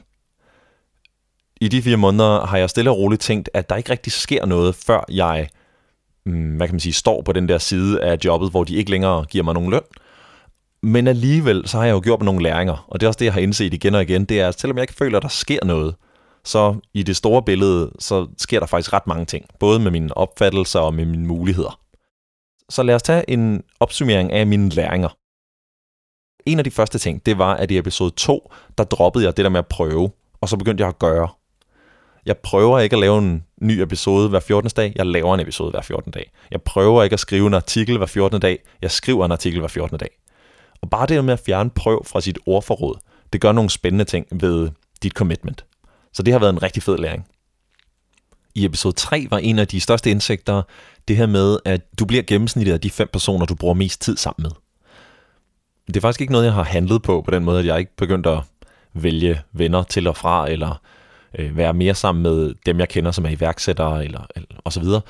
I 1.61 1.67
de 1.67 1.81
fire 1.81 1.97
måneder 1.97 2.45
har 2.45 2.57
jeg 2.57 2.69
stille 2.69 2.89
og 2.91 2.97
roligt 2.97 3.21
tænkt, 3.21 3.49
at 3.53 3.69
der 3.69 3.75
ikke 3.75 3.91
rigtig 3.91 4.13
sker 4.13 4.45
noget, 4.45 4.75
før 4.75 5.05
jeg 5.11 5.49
mm, 6.25 6.55
hvad 6.55 6.67
kan 6.67 6.73
man 6.73 6.79
sige, 6.79 6.93
står 6.93 7.21
på 7.21 7.31
den 7.31 7.49
der 7.49 7.57
side 7.57 8.01
af 8.01 8.17
jobbet, 8.25 8.51
hvor 8.51 8.63
de 8.63 8.75
ikke 8.75 8.91
længere 8.91 9.25
giver 9.25 9.43
mig 9.43 9.53
nogen 9.53 9.71
løn. 9.71 9.81
Men 10.83 11.07
alligevel, 11.07 11.67
så 11.67 11.77
har 11.77 11.85
jeg 11.85 11.93
jo 11.93 12.01
gjort 12.03 12.21
nogle 12.21 12.43
læringer, 12.43 12.85
og 12.87 12.99
det 12.99 13.05
er 13.05 13.07
også 13.07 13.17
det, 13.17 13.25
jeg 13.25 13.33
har 13.33 13.41
indset 13.41 13.73
igen 13.73 13.95
og 13.95 14.01
igen, 14.01 14.25
det 14.25 14.39
er, 14.39 14.47
at 14.47 14.59
selvom 14.59 14.77
jeg 14.77 14.83
ikke 14.83 14.93
føler, 14.93 15.17
at 15.17 15.23
der 15.23 15.29
sker 15.29 15.65
noget, 15.65 15.95
så 16.43 16.75
i 16.93 17.03
det 17.03 17.15
store 17.15 17.43
billede, 17.43 17.91
så 17.99 18.27
sker 18.37 18.59
der 18.59 18.67
faktisk 18.67 18.93
ret 18.93 19.07
mange 19.07 19.25
ting, 19.25 19.45
både 19.59 19.79
med 19.79 19.91
mine 19.91 20.17
opfattelser 20.17 20.79
og 20.79 20.93
med 20.93 21.05
mine 21.05 21.25
muligheder. 21.27 21.79
Så 22.69 22.83
lad 22.83 22.95
os 22.95 23.03
tage 23.03 23.29
en 23.29 23.63
opsummering 23.79 24.31
af 24.31 24.47
mine 24.47 24.69
læringer. 24.69 25.09
En 26.45 26.57
af 26.57 26.63
de 26.63 26.71
første 26.71 26.99
ting, 26.99 27.25
det 27.25 27.37
var, 27.37 27.53
at 27.53 27.71
i 27.71 27.77
episode 27.77 28.11
2, 28.11 28.51
der 28.77 28.83
droppede 28.83 29.25
jeg 29.25 29.37
det 29.37 29.45
der 29.45 29.49
med 29.49 29.59
at 29.59 29.67
prøve, 29.67 30.11
og 30.41 30.49
så 30.49 30.57
begyndte 30.57 30.81
jeg 30.81 30.89
at 30.89 30.99
gøre. 30.99 31.27
Jeg 32.25 32.37
prøver 32.37 32.79
ikke 32.79 32.95
at 32.95 32.99
lave 32.99 33.17
en 33.17 33.43
ny 33.61 33.71
episode 33.71 34.29
hver 34.29 34.39
14. 34.39 34.71
dag, 34.75 34.93
jeg 34.95 35.05
laver 35.05 35.33
en 35.33 35.39
episode 35.39 35.71
hver 35.71 35.81
14. 35.81 36.11
dag. 36.11 36.31
Jeg 36.51 36.61
prøver 36.61 37.03
ikke 37.03 37.13
at 37.13 37.19
skrive 37.19 37.47
en 37.47 37.53
artikel 37.53 37.97
hver 37.97 38.05
14. 38.05 38.41
dag, 38.41 38.59
jeg 38.81 38.91
skriver 38.91 39.25
en 39.25 39.31
artikel 39.31 39.59
hver 39.59 39.67
14. 39.67 39.97
dag. 39.97 40.09
Og 40.81 40.89
bare 40.89 41.07
det 41.07 41.25
med 41.25 41.33
at 41.33 41.39
fjerne 41.45 41.69
prøv 41.69 42.05
fra 42.05 42.21
sit 42.21 42.39
ordforråd, 42.45 42.99
det 43.33 43.41
gør 43.41 43.51
nogle 43.51 43.69
spændende 43.69 44.05
ting 44.05 44.25
ved 44.31 44.69
dit 45.03 45.11
commitment. 45.11 45.65
Så 46.13 46.23
det 46.23 46.33
har 46.33 46.39
været 46.39 46.53
en 46.53 46.63
rigtig 46.63 46.83
fed 46.83 46.97
læring. 46.97 47.25
I 48.55 48.65
episode 48.65 48.95
3 48.95 49.27
var 49.29 49.37
en 49.37 49.59
af 49.59 49.67
de 49.67 49.79
største 49.81 50.11
indsigter 50.11 50.61
det 51.07 51.17
her 51.17 51.25
med, 51.25 51.57
at 51.65 51.81
du 51.99 52.05
bliver 52.05 52.23
gennemsnittet 52.23 52.73
af 52.73 52.81
de 52.81 52.91
fem 52.91 53.09
personer, 53.13 53.45
du 53.45 53.55
bruger 53.55 53.73
mest 53.73 54.01
tid 54.01 54.17
sammen 54.17 54.43
med. 54.43 54.51
Det 55.87 55.97
er 55.97 56.01
faktisk 56.01 56.21
ikke 56.21 56.33
noget, 56.33 56.45
jeg 56.45 56.53
har 56.53 56.63
handlet 56.63 57.01
på 57.01 57.21
på 57.21 57.31
den 57.31 57.43
måde, 57.43 57.59
at 57.59 57.65
jeg 57.65 57.79
ikke 57.79 57.95
begyndt 57.95 58.25
at 58.27 58.39
vælge 58.93 59.41
venner 59.53 59.83
til 59.83 60.07
og 60.07 60.17
fra, 60.17 60.49
eller 60.49 60.81
øh, 61.39 61.57
være 61.57 61.73
mere 61.73 61.95
sammen 61.95 62.23
med 62.23 62.53
dem, 62.65 62.79
jeg 62.79 62.89
kender, 62.89 63.11
som 63.11 63.25
er 63.25 63.29
iværksættere, 63.29 64.05
eller, 64.05 64.27
eller 64.35 64.47
og 64.63 64.73
så 64.73 64.79
videre. 64.79 65.01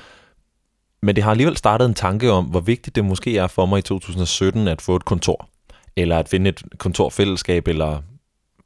Men 1.02 1.16
det 1.16 1.24
har 1.24 1.30
alligevel 1.30 1.56
startet 1.56 1.86
en 1.86 1.94
tanke 1.94 2.32
om, 2.32 2.44
hvor 2.44 2.60
vigtigt 2.60 2.96
det 2.96 3.04
måske 3.04 3.38
er 3.38 3.46
for 3.46 3.66
mig 3.66 3.78
i 3.78 3.82
2017 3.82 4.68
at 4.68 4.82
få 4.82 4.96
et 4.96 5.04
kontor, 5.04 5.48
eller 5.96 6.18
at 6.18 6.28
finde 6.28 6.48
et 6.48 6.62
kontorfællesskab, 6.78 7.68
eller 7.68 8.02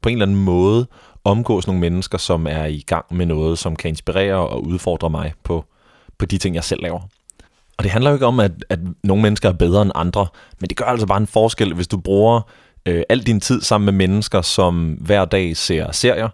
på 0.01 0.09
en 0.09 0.15
eller 0.15 0.25
anden 0.25 0.43
måde 0.43 0.87
omgås 1.23 1.67
nogle 1.67 1.79
mennesker, 1.79 2.17
som 2.17 2.47
er 2.47 2.65
i 2.65 2.83
gang 2.87 3.05
med 3.11 3.25
noget, 3.25 3.59
som 3.59 3.75
kan 3.75 3.89
inspirere 3.89 4.35
og 4.35 4.63
udfordre 4.63 5.09
mig 5.09 5.33
på, 5.43 5.65
på 6.17 6.25
de 6.25 6.37
ting, 6.37 6.55
jeg 6.55 6.63
selv 6.63 6.81
laver. 6.81 7.01
Og 7.81 7.83
det 7.83 7.91
handler 7.91 8.09
jo 8.11 8.15
ikke 8.15 8.25
om, 8.25 8.39
at, 8.39 8.51
at 8.69 8.79
nogle 9.03 9.23
mennesker 9.23 9.49
er 9.49 9.53
bedre 9.53 9.81
end 9.81 9.91
andre, 9.95 10.27
men 10.59 10.69
det 10.69 10.77
gør 10.77 10.85
altså 10.85 11.07
bare 11.07 11.17
en 11.17 11.27
forskel, 11.27 11.73
hvis 11.73 11.87
du 11.87 11.97
bruger 11.97 12.41
øh, 12.85 13.03
al 13.09 13.19
din 13.19 13.39
tid 13.39 13.61
sammen 13.61 13.85
med 13.85 14.07
mennesker, 14.07 14.41
som 14.41 14.97
hver 14.99 15.25
dag 15.25 15.57
ser 15.57 15.91
serier, 15.91 16.29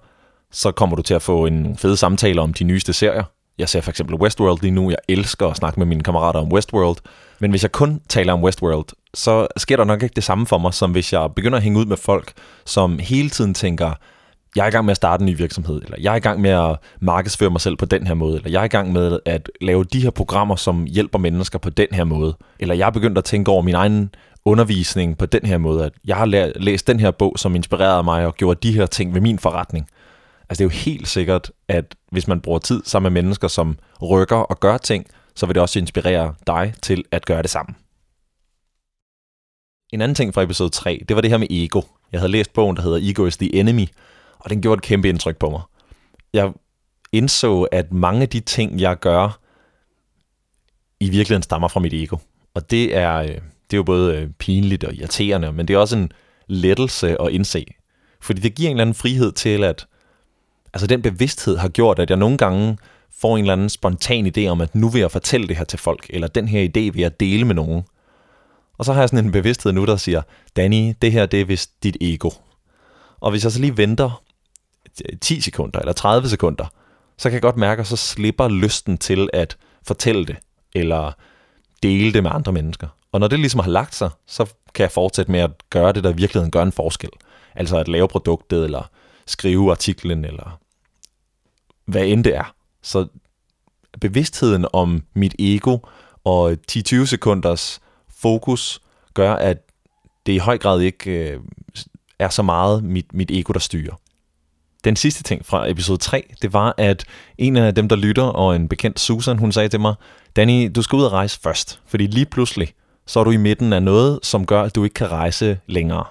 så 0.51 0.71
kommer 0.71 0.95
du 0.95 1.01
til 1.01 1.13
at 1.13 1.21
få 1.21 1.45
en 1.45 1.77
fed 1.77 1.95
samtale 1.95 2.41
om 2.41 2.53
de 2.53 2.63
nyeste 2.63 2.93
serier. 2.93 3.23
Jeg 3.57 3.69
ser 3.69 3.81
for 3.81 3.89
eksempel 3.89 4.15
Westworld 4.15 4.61
lige 4.61 4.71
nu. 4.71 4.89
Jeg 4.89 4.97
elsker 5.07 5.47
at 5.47 5.57
snakke 5.57 5.79
med 5.79 5.87
mine 5.87 6.03
kammerater 6.03 6.39
om 6.39 6.51
Westworld. 6.51 6.97
Men 7.39 7.49
hvis 7.49 7.63
jeg 7.63 7.71
kun 7.71 8.01
taler 8.09 8.33
om 8.33 8.43
Westworld, 8.43 8.87
så 9.13 9.47
sker 9.57 9.77
der 9.77 9.83
nok 9.83 10.03
ikke 10.03 10.15
det 10.15 10.23
samme 10.23 10.47
for 10.47 10.57
mig, 10.57 10.73
som 10.73 10.91
hvis 10.91 11.13
jeg 11.13 11.29
begynder 11.35 11.57
at 11.57 11.63
hænge 11.63 11.79
ud 11.79 11.85
med 11.85 11.97
folk, 11.97 12.33
som 12.65 12.99
hele 12.99 13.29
tiden 13.29 13.53
tænker, 13.53 13.91
jeg 14.57 14.63
er 14.63 14.67
i 14.67 14.71
gang 14.71 14.85
med 14.85 14.91
at 14.91 14.97
starte 14.97 15.21
en 15.21 15.25
ny 15.25 15.37
virksomhed, 15.37 15.81
eller 15.81 15.97
jeg 16.01 16.11
er 16.11 16.15
i 16.15 16.19
gang 16.19 16.41
med 16.41 16.49
at 16.49 16.77
markedsføre 16.99 17.49
mig 17.49 17.61
selv 17.61 17.75
på 17.75 17.85
den 17.85 18.07
her 18.07 18.13
måde, 18.13 18.35
eller 18.35 18.49
jeg 18.49 18.59
er 18.59 18.65
i 18.65 18.67
gang 18.67 18.91
med 18.91 19.19
at 19.25 19.49
lave 19.61 19.83
de 19.83 20.01
her 20.01 20.09
programmer, 20.09 20.55
som 20.55 20.85
hjælper 20.85 21.19
mennesker 21.19 21.59
på 21.59 21.69
den 21.69 21.87
her 21.91 22.03
måde, 22.03 22.37
eller 22.59 22.75
jeg 22.75 22.85
er 22.85 22.91
begyndt 22.91 23.17
at 23.17 23.23
tænke 23.23 23.51
over 23.51 23.61
min 23.61 23.75
egen 23.75 24.15
undervisning 24.45 25.17
på 25.17 25.25
den 25.25 25.45
her 25.45 25.57
måde, 25.57 25.85
at 25.85 25.93
jeg 26.05 26.15
har 26.15 26.59
læst 26.59 26.87
den 26.87 26.99
her 26.99 27.11
bog, 27.11 27.33
som 27.37 27.55
inspirerede 27.55 28.03
mig 28.03 28.25
og 28.25 28.35
gjorde 28.35 28.59
de 28.67 28.73
her 28.73 28.85
ting 28.85 29.13
ved 29.13 29.21
min 29.21 29.39
forretning. 29.39 29.87
Altså 30.49 30.63
det 30.63 30.69
er 30.69 30.75
jo 30.75 30.81
helt 30.85 31.07
sikkert, 31.07 31.51
at 31.67 31.95
hvis 32.11 32.27
man 32.27 32.41
bruger 32.41 32.59
tid 32.59 32.81
sammen 32.85 33.13
med 33.13 33.21
mennesker, 33.21 33.47
som 33.47 33.77
rykker 34.01 34.35
og 34.35 34.59
gør 34.59 34.77
ting, 34.77 35.05
så 35.35 35.45
vil 35.45 35.55
det 35.55 35.61
også 35.61 35.79
inspirere 35.79 36.33
dig 36.47 36.73
til 36.81 37.03
at 37.11 37.25
gøre 37.25 37.41
det 37.41 37.49
samme. 37.49 37.75
En 39.93 40.01
anden 40.01 40.15
ting 40.15 40.33
fra 40.33 40.43
episode 40.43 40.69
3, 40.69 41.03
det 41.07 41.15
var 41.15 41.21
det 41.21 41.31
her 41.31 41.37
med 41.37 41.47
ego. 41.49 41.81
Jeg 42.11 42.19
havde 42.19 42.31
læst 42.31 42.53
bogen, 42.53 42.75
der 42.75 42.81
hedder 42.81 42.99
Ego 43.01 43.25
is 43.25 43.37
the 43.37 43.55
Enemy, 43.55 43.87
og 44.39 44.49
den 44.49 44.61
gjorde 44.61 44.79
et 44.79 44.83
kæmpe 44.83 45.09
indtryk 45.09 45.37
på 45.37 45.49
mig. 45.49 45.61
Jeg 46.33 46.51
indså, 47.11 47.61
at 47.61 47.93
mange 47.93 48.21
af 48.21 48.29
de 48.29 48.39
ting, 48.39 48.79
jeg 48.79 48.99
gør, 48.99 49.39
i 50.99 51.09
virkeligheden 51.09 51.43
stammer 51.43 51.67
fra 51.67 51.79
mit 51.79 51.93
ego. 51.93 52.17
Og 52.53 52.71
det 52.71 52.95
er, 52.95 53.15
øh, 53.15 53.27
det 53.27 53.73
er 53.73 53.77
jo 53.77 53.83
både 53.83 54.15
øh, 54.15 54.29
pinligt 54.29 54.83
og 54.83 54.93
irriterende, 54.93 55.51
men 55.51 55.67
det 55.67 55.73
er 55.73 55.77
også 55.77 55.97
en 55.97 56.11
lettelse 56.47 57.21
at 57.21 57.31
indse. 57.31 57.65
Fordi 58.21 58.41
det 58.41 58.55
giver 58.55 58.69
en 58.69 58.75
eller 58.75 58.81
anden 58.81 58.95
frihed 58.95 59.31
til, 59.31 59.63
at 59.63 59.87
altså 60.73 60.87
den 60.87 61.01
bevidsthed 61.01 61.57
har 61.57 61.69
gjort, 61.69 61.99
at 61.99 62.09
jeg 62.09 62.17
nogle 62.17 62.37
gange 62.37 62.77
får 63.21 63.37
en 63.37 63.43
eller 63.43 63.53
anden 63.53 63.69
spontan 63.69 64.31
idé 64.37 64.47
om, 64.47 64.61
at 64.61 64.75
nu 64.75 64.89
vil 64.89 64.99
jeg 64.99 65.11
fortælle 65.11 65.47
det 65.47 65.57
her 65.57 65.63
til 65.63 65.79
folk, 65.79 66.05
eller 66.09 66.27
den 66.27 66.47
her 66.47 66.67
idé 66.67 66.79
vil 66.79 67.01
jeg 67.01 67.19
dele 67.19 67.45
med 67.45 67.55
nogen. 67.55 67.83
Og 68.77 68.85
så 68.85 68.93
har 68.93 69.01
jeg 69.01 69.09
sådan 69.09 69.25
en 69.25 69.31
bevidsthed 69.31 69.71
nu, 69.71 69.85
der 69.85 69.95
siger, 69.95 70.21
Danny, 70.55 70.93
det 71.01 71.11
her 71.11 71.25
det 71.25 71.41
er 71.41 71.45
vist 71.45 71.83
dit 71.83 71.97
ego. 72.01 72.29
Og 73.19 73.31
hvis 73.31 73.43
jeg 73.43 73.51
så 73.51 73.59
lige 73.59 73.77
venter 73.77 74.23
10 75.21 75.41
sekunder 75.41 75.79
eller 75.79 75.93
30 75.93 76.29
sekunder, 76.29 76.65
så 77.17 77.29
kan 77.29 77.33
jeg 77.33 77.41
godt 77.41 77.57
mærke, 77.57 77.79
at 77.79 77.87
så 77.87 77.95
slipper 77.95 78.47
lysten 78.47 78.97
til 78.97 79.29
at 79.33 79.57
fortælle 79.83 80.25
det, 80.25 80.35
eller 80.75 81.11
dele 81.83 82.13
det 82.13 82.23
med 82.23 82.31
andre 82.33 82.51
mennesker. 82.51 82.87
Og 83.11 83.19
når 83.19 83.27
det 83.27 83.39
ligesom 83.39 83.59
har 83.59 83.69
lagt 83.69 83.95
sig, 83.95 84.09
så 84.27 84.45
kan 84.73 84.83
jeg 84.83 84.91
fortsætte 84.91 85.31
med 85.31 85.39
at 85.39 85.51
gøre 85.69 85.93
det, 85.93 86.03
der 86.03 86.09
i 86.09 86.15
virkeligheden 86.15 86.51
gør 86.51 86.63
en 86.63 86.71
forskel. 86.71 87.09
Altså 87.55 87.77
at 87.77 87.87
lave 87.87 88.07
produktet, 88.07 88.63
eller 88.63 88.89
skrive 89.25 89.71
artiklen, 89.71 90.25
eller 90.25 90.59
hvad 91.85 92.05
end 92.05 92.23
det 92.23 92.35
er. 92.35 92.55
Så 92.81 93.07
bevidstheden 94.01 94.65
om 94.73 95.03
mit 95.13 95.35
ego 95.39 95.77
og 96.23 96.57
10-20 96.71 97.05
sekunders 97.05 97.79
fokus 98.09 98.81
gør, 99.13 99.33
at 99.33 99.57
det 100.25 100.33
i 100.33 100.37
høj 100.37 100.57
grad 100.57 100.81
ikke 100.81 101.11
øh, 101.11 101.39
er 102.19 102.29
så 102.29 102.43
meget 102.43 102.83
mit, 102.83 103.13
mit 103.13 103.31
ego, 103.31 103.53
der 103.53 103.59
styrer. 103.59 103.95
Den 104.83 104.95
sidste 104.95 105.23
ting 105.23 105.45
fra 105.45 105.69
episode 105.69 105.97
3, 105.97 106.33
det 106.41 106.53
var, 106.53 106.73
at 106.77 107.05
en 107.37 107.57
af 107.57 107.75
dem, 107.75 107.89
der 107.89 107.95
lytter, 107.95 108.23
og 108.23 108.55
en 108.55 108.69
bekendt 108.69 108.99
Susan, 108.99 109.39
hun 109.39 109.51
sagde 109.51 109.69
til 109.69 109.79
mig, 109.79 109.95
Danny, 110.35 110.71
du 110.75 110.81
skal 110.81 110.97
ud 110.97 111.03
og 111.03 111.11
rejse 111.11 111.39
først, 111.43 111.81
fordi 111.87 112.07
lige 112.07 112.25
pludselig, 112.25 112.73
så 113.05 113.19
er 113.19 113.23
du 113.23 113.31
i 113.31 113.37
midten 113.37 113.73
af 113.73 113.83
noget, 113.83 114.19
som 114.23 114.45
gør, 114.45 114.61
at 114.61 114.75
du 114.75 114.83
ikke 114.83 114.93
kan 114.93 115.11
rejse 115.11 115.59
længere. 115.67 116.05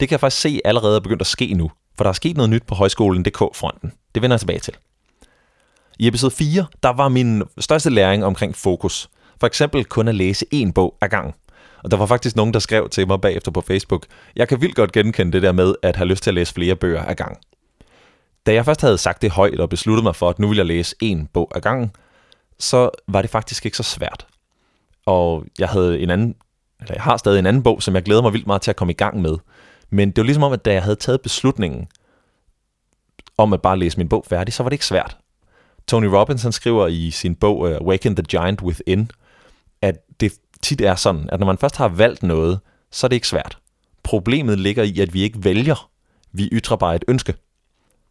Det 0.00 0.08
kan 0.08 0.14
jeg 0.14 0.20
faktisk 0.20 0.42
se 0.42 0.60
allerede 0.64 0.96
er 0.96 1.00
begyndt 1.00 1.20
at 1.20 1.26
ske 1.26 1.54
nu, 1.54 1.70
for 1.96 2.04
der 2.04 2.08
er 2.08 2.14
sket 2.14 2.36
noget 2.36 2.50
nyt 2.50 2.62
på 2.66 2.74
højskolen.dk-fronten. 2.74 3.92
Det 4.14 4.22
vender 4.22 4.34
jeg 4.34 4.40
tilbage 4.40 4.58
til. 4.58 4.74
I 5.98 6.06
episode 6.06 6.34
4, 6.34 6.66
der 6.82 6.88
var 6.88 7.08
min 7.08 7.42
største 7.58 7.90
læring 7.90 8.24
omkring 8.24 8.56
fokus. 8.56 9.08
For 9.40 9.46
eksempel 9.46 9.84
kun 9.84 10.08
at 10.08 10.14
læse 10.14 10.46
én 10.54 10.72
bog 10.72 10.96
ad 11.00 11.08
gangen. 11.08 11.34
Og 11.84 11.90
der 11.90 11.96
var 11.96 12.06
faktisk 12.06 12.36
nogen, 12.36 12.54
der 12.54 12.60
skrev 12.60 12.88
til 12.88 13.06
mig 13.06 13.20
bagefter 13.20 13.50
på 13.50 13.60
Facebook, 13.60 14.06
jeg 14.36 14.48
kan 14.48 14.60
vildt 14.60 14.74
godt 14.74 14.92
genkende 14.92 15.32
det 15.32 15.42
der 15.42 15.52
med 15.52 15.74
at 15.82 15.96
have 15.96 16.08
lyst 16.08 16.22
til 16.22 16.30
at 16.30 16.34
læse 16.34 16.54
flere 16.54 16.76
bøger 16.76 17.04
ad 17.04 17.14
gang. 17.14 17.38
Da 18.46 18.52
jeg 18.52 18.64
først 18.64 18.80
havde 18.80 18.98
sagt 18.98 19.22
det 19.22 19.30
højt 19.30 19.60
og 19.60 19.68
besluttet 19.68 20.04
mig 20.04 20.16
for, 20.16 20.30
at 20.30 20.38
nu 20.38 20.48
vil 20.48 20.56
jeg 20.56 20.66
læse 20.66 20.96
en 21.00 21.26
bog 21.26 21.52
ad 21.54 21.60
gangen, 21.60 21.90
så 22.58 22.90
var 23.08 23.22
det 23.22 23.30
faktisk 23.30 23.64
ikke 23.64 23.76
så 23.76 23.82
svært. 23.82 24.26
Og 25.06 25.44
jeg 25.58 25.68
havde 25.68 26.00
en 26.00 26.10
anden, 26.10 26.34
eller 26.80 26.94
jeg 26.94 27.02
har 27.02 27.16
stadig 27.16 27.38
en 27.38 27.46
anden 27.46 27.62
bog, 27.62 27.82
som 27.82 27.94
jeg 27.94 28.02
glæder 28.02 28.22
mig 28.22 28.32
vildt 28.32 28.46
meget 28.46 28.62
til 28.62 28.70
at 28.70 28.76
komme 28.76 28.92
i 28.92 28.94
gang 28.94 29.22
med. 29.22 29.36
Men 29.90 30.10
det 30.10 30.16
var 30.16 30.24
ligesom 30.24 30.42
om, 30.42 30.52
at 30.52 30.64
da 30.64 30.72
jeg 30.72 30.82
havde 30.82 30.96
taget 30.96 31.20
beslutningen 31.20 31.88
om 33.38 33.52
at 33.52 33.62
bare 33.62 33.78
læse 33.78 33.98
min 33.98 34.08
bog 34.08 34.24
færdig, 34.28 34.54
så 34.54 34.62
var 34.62 34.70
det 34.70 34.74
ikke 34.74 34.86
svært. 34.86 35.16
Tony 35.88 36.06
Robbins 36.06 36.42
han 36.42 36.52
skriver 36.52 36.86
i 36.86 37.10
sin 37.10 37.34
bog 37.34 37.58
uh, 37.58 37.70
Awaken 37.70 38.16
the 38.16 38.22
Giant 38.22 38.62
Within, 38.62 39.10
at 39.82 39.96
det 40.20 40.32
tit 40.62 40.80
er 40.80 40.94
sådan, 40.94 41.30
at 41.32 41.40
når 41.40 41.46
man 41.46 41.58
først 41.58 41.76
har 41.76 41.88
valgt 41.88 42.22
noget, 42.22 42.60
så 42.90 43.06
er 43.06 43.08
det 43.08 43.16
ikke 43.16 43.28
svært. 43.28 43.58
Problemet 44.02 44.58
ligger 44.58 44.82
i, 44.82 45.00
at 45.00 45.14
vi 45.14 45.22
ikke 45.22 45.44
vælger. 45.44 45.90
Vi 46.32 46.48
ytrer 46.52 46.76
bare 46.76 46.96
et 46.96 47.04
ønske. 47.08 47.34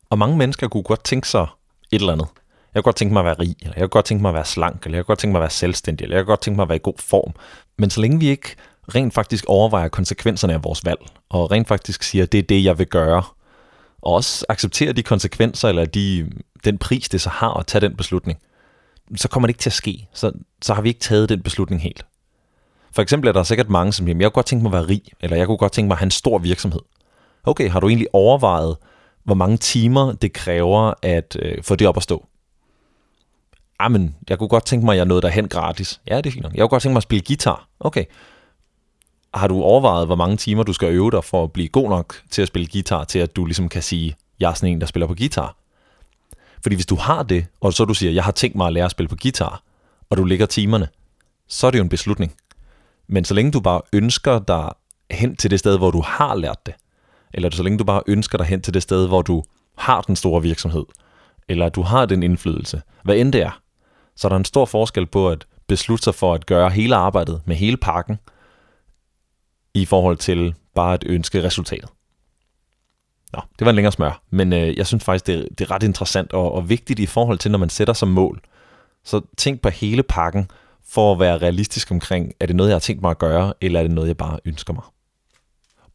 Og 0.10 0.18
mange 0.18 0.38
mennesker 0.38 0.68
kunne 0.68 0.84
godt 0.84 1.04
tænke 1.04 1.28
sig 1.28 1.48
et 1.92 2.00
eller 2.00 2.14
andet. 2.14 2.28
Jeg 2.74 2.84
kunne 2.84 2.90
godt 2.90 2.96
tænke 2.96 3.14
mig 3.14 3.20
at 3.20 3.26
være 3.26 3.40
rig, 3.40 3.56
eller 3.62 3.74
jeg 3.76 3.82
kunne 3.82 3.90
godt 3.90 4.06
tænke 4.06 4.22
mig 4.22 4.30
at 4.30 4.36
være 4.36 4.46
slank, 4.46 4.86
eller 4.86 4.98
jeg 4.98 5.06
kunne 5.06 5.12
godt 5.12 5.20
tænke 5.20 5.32
mig 5.32 5.40
at 5.40 5.42
være 5.42 5.50
selvstændig, 5.50 6.04
eller 6.04 6.18
jeg 6.18 6.26
kunne 6.26 6.32
godt 6.32 6.42
tænke 6.42 6.56
mig 6.56 6.64
at 6.64 6.70
være 6.70 6.76
i 6.76 6.82
god 6.84 6.98
form. 7.00 7.34
Men 7.78 7.90
så 7.90 8.02
længe 8.02 8.20
vi 8.20 8.28
ikke 8.28 8.56
rent 8.96 9.14
faktisk 9.14 9.46
overvejer 9.48 9.88
konsekvenserne 9.88 10.54
af 10.54 10.64
vores 10.64 10.86
valg, 10.86 11.00
og 11.30 11.52
rent 11.52 11.68
faktisk 11.68 12.04
siger, 12.04 12.24
at 12.24 12.32
det 12.32 12.38
er 12.38 12.44
det, 12.44 12.64
jeg 12.64 12.80
vil 12.80 12.88
gøre, 12.88 13.24
og 14.02 14.14
også 14.14 14.46
accepterer 14.50 14.94
de 14.94 15.04
konsekvenser, 15.04 15.70
eller 15.70 15.86
de, 15.86 16.30
den 16.66 16.78
pris, 16.78 17.10
det 17.10 17.22
så 17.22 17.30
har 17.30 17.54
at 17.54 17.68
tage 17.68 17.82
den 17.82 17.96
beslutning, 17.96 18.40
så 19.16 19.28
kommer 19.28 19.48
det 19.48 19.50
ikke 19.50 19.62
til 19.62 19.70
at 19.70 19.74
ske. 19.74 20.08
Så, 20.14 20.32
så 20.62 20.74
har 20.74 20.82
vi 20.82 20.90
ikke 20.90 21.00
taget 21.00 21.30
den 21.30 21.42
beslutning 21.42 21.82
helt. 21.82 22.06
For 22.92 23.02
eksempel 23.02 23.28
er 23.28 23.32
der 23.34 23.44
sikkert 23.44 23.70
mange, 23.70 23.94
som 23.94 24.06
siger, 24.06 24.18
jeg 24.18 24.26
kunne 24.26 24.32
godt 24.32 24.46
tænke 24.46 24.64
mig 24.64 24.70
at 24.70 24.74
være 24.74 24.90
rig, 24.90 25.02
eller 25.20 25.38
jeg 25.38 25.48
kunne 25.48 25.58
godt 25.58 25.72
tænke 25.72 25.88
mig 25.88 25.96
at 25.96 26.00
have 26.00 26.06
en 26.06 26.12
stor 26.12 26.38
virksomhed. 26.38 26.82
Okay, 27.44 27.70
har 27.70 27.80
du 27.80 27.88
egentlig 27.88 28.08
overvejet, 28.14 28.78
hvor 29.26 29.36
mange 29.36 29.58
timer 29.58 30.12
det 30.12 30.34
kræver 30.34 30.94
at 31.02 31.38
øh, 31.42 31.64
få 31.64 31.76
det 31.76 31.88
op 31.88 31.98
at 31.98 32.04
stå? 32.04 32.26
Jamen, 33.82 34.16
jeg 34.30 34.40
kunne 34.40 34.50
godt 34.50 34.66
tænke 34.66 34.86
mig, 34.86 34.94
at 34.94 34.98
jeg 34.98 35.06
nåede 35.06 35.22
derhen 35.22 35.48
gratis. 35.48 36.02
Ja, 36.08 36.18
det 36.18 36.26
er 36.26 36.32
fint 36.32 36.44
nok. 36.44 36.54
Jeg 36.54 36.62
kunne 36.62 36.70
godt 36.70 36.84
tænke 36.84 36.94
mig 36.94 37.00
at 37.00 37.04
spille 37.04 37.24
guitar. 37.28 37.68
Okay. 37.80 38.06
Har 39.34 39.48
du 39.48 39.62
overvejet, 39.62 40.06
hvor 40.06 40.16
mange 40.16 40.38
timer 40.38 40.64
du 40.64 40.74
skal 40.74 40.90
øve 40.90 41.12
dig 41.12 41.24
for 41.24 41.44
at 41.44 41.52
blive 41.52 41.68
god 41.68 41.90
nok 41.90 42.22
til 42.30 42.42
at 42.42 42.48
spille 42.48 42.68
guitar, 42.72 43.04
til 43.04 43.20
at 43.20 43.36
du 43.36 43.46
ligesom 43.46 43.70
kan 43.70 43.82
sige, 43.82 44.16
jeg 44.40 44.50
er 44.50 44.54
sådan 44.54 44.70
en, 44.70 44.82
der 44.82 44.88
spiller 44.88 45.08
på 45.08 45.16
guitar? 45.16 45.56
Fordi 46.62 46.76
hvis 46.76 46.86
du 46.86 46.96
har 46.96 47.24
det, 47.24 47.46
og 47.62 47.74
så 47.74 47.86
du 47.86 47.94
siger, 47.94 48.12
jeg 48.12 48.24
har 48.24 48.32
tænkt 48.32 48.56
mig 48.56 48.68
at 48.68 48.74
lære 48.74 48.86
at 48.86 48.92
spille 48.92 49.10
på 49.10 49.16
guitar, 49.22 49.62
og 50.10 50.18
du 50.18 50.24
ligger 50.24 50.46
timerne, 50.46 50.88
så 51.48 51.68
er 51.68 51.72
det 51.72 51.78
jo 51.78 51.84
en 51.84 51.90
beslutning. 51.90 52.36
Men 53.08 53.26
så 53.26 53.34
længe 53.34 53.52
du 53.52 53.60
bare 53.60 53.82
ønsker 53.94 54.40
dig 54.40 54.70
hen 55.12 55.36
til 55.36 55.52
det 55.52 55.60
sted, 55.60 55.78
hvor 55.78 55.92
du 55.92 56.02
har 56.02 56.36
lært 56.36 56.66
det, 56.66 56.74
eller 57.34 57.50
så 57.50 57.64
længe 57.64 57.78
du 57.78 57.84
bare 57.84 58.02
ønsker 58.08 58.38
dig 58.38 58.48
hen 58.48 58.62
til 58.62 58.74
det 58.74 58.84
sted, 58.84 59.08
hvor 59.08 59.22
du 59.22 59.44
har 59.78 60.02
den 60.02 60.16
store 60.16 60.42
virksomhed, 60.42 60.86
eller 61.50 61.70
du 61.70 61.82
har 61.82 62.06
den 62.06 62.24
indflydelse, 62.24 62.82
hvad 63.04 63.16
end 63.16 63.34
det 63.34 63.42
er, 63.42 63.62
så 64.16 64.28
er 64.28 64.30
der 64.30 64.38
en 64.38 64.46
stor 64.46 64.66
forskel 64.66 65.06
på 65.06 65.30
at 65.30 65.48
beslutte 65.68 66.04
sig 66.04 66.16
for 66.16 66.34
at 66.34 66.46
gøre 66.46 66.70
hele 66.70 66.96
arbejdet 66.96 67.42
med 67.46 67.56
hele 67.56 67.78
pakken, 67.78 68.20
i 69.74 69.86
forhold 69.86 70.18
til 70.18 70.56
bare 70.76 70.94
at 70.94 71.04
ønske 71.06 71.44
resultatet. 71.44 71.90
Nå, 73.34 73.42
det 73.60 73.66
var 73.66 73.70
en 73.70 73.76
længere 73.76 73.92
smør, 73.92 74.22
men 74.30 74.54
øh, 74.54 74.78
jeg 74.78 74.88
synes 74.88 75.04
faktisk, 75.04 75.28
det 75.28 75.36
er, 75.36 75.44
det 75.58 75.62
er 75.62 75.72
ret 75.72 75.84
interessant 75.84 76.34
og, 76.34 76.52
og 76.52 76.70
vigtigt 76.70 77.00
i 77.00 77.06
forhold 77.06 77.38
til, 77.38 77.52
når 77.52 77.60
man 77.60 77.70
sætter 77.70 77.94
som 77.94 78.08
mål. 78.08 78.42
Så 79.04 79.22
tænk 79.38 79.62
på 79.62 79.70
hele 79.70 80.04
pakken 80.04 80.52
for 80.88 81.14
at 81.14 81.20
være 81.20 81.38
realistisk 81.38 81.92
omkring, 81.92 82.34
er 82.40 82.46
det 82.46 82.56
noget, 82.56 82.70
jeg 82.70 82.76
har 82.76 82.80
tænkt 82.80 83.02
mig 83.02 83.12
at 83.12 83.20
gøre, 83.20 83.54
eller 83.62 83.80
er 83.80 83.84
det 83.84 83.92
noget, 83.92 84.08
jeg 84.08 84.18
bare 84.18 84.40
ønsker 84.46 84.74
mig. 84.74 84.84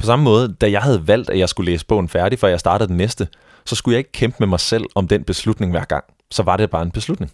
På 0.00 0.06
samme 0.06 0.24
måde, 0.24 0.56
da 0.60 0.70
jeg 0.70 0.82
havde 0.82 1.08
valgt, 1.08 1.30
at 1.30 1.38
jeg 1.38 1.48
skulle 1.48 1.70
læse 1.72 1.86
bogen 1.86 2.08
færdig, 2.08 2.38
før 2.38 2.48
jeg 2.48 2.60
startede 2.60 2.88
den 2.88 2.96
næste, 2.96 3.28
så 3.64 3.74
skulle 3.74 3.92
jeg 3.92 3.98
ikke 3.98 4.12
kæmpe 4.12 4.36
med 4.40 4.46
mig 4.46 4.60
selv 4.60 4.84
om 4.94 5.08
den 5.08 5.24
beslutning 5.24 5.72
hver 5.72 5.84
gang. 5.84 6.04
Så 6.30 6.42
var 6.42 6.56
det 6.56 6.70
bare 6.70 6.82
en 6.82 6.90
beslutning. 6.90 7.32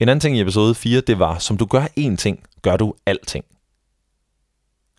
En 0.00 0.08
anden 0.08 0.20
ting 0.20 0.36
i 0.36 0.40
episode 0.40 0.74
4, 0.74 1.00
det 1.00 1.18
var, 1.18 1.38
som 1.38 1.56
du 1.56 1.66
gør 1.66 1.84
én 2.00 2.16
ting, 2.16 2.42
gør 2.62 2.76
du 2.76 2.94
alting. 3.06 3.44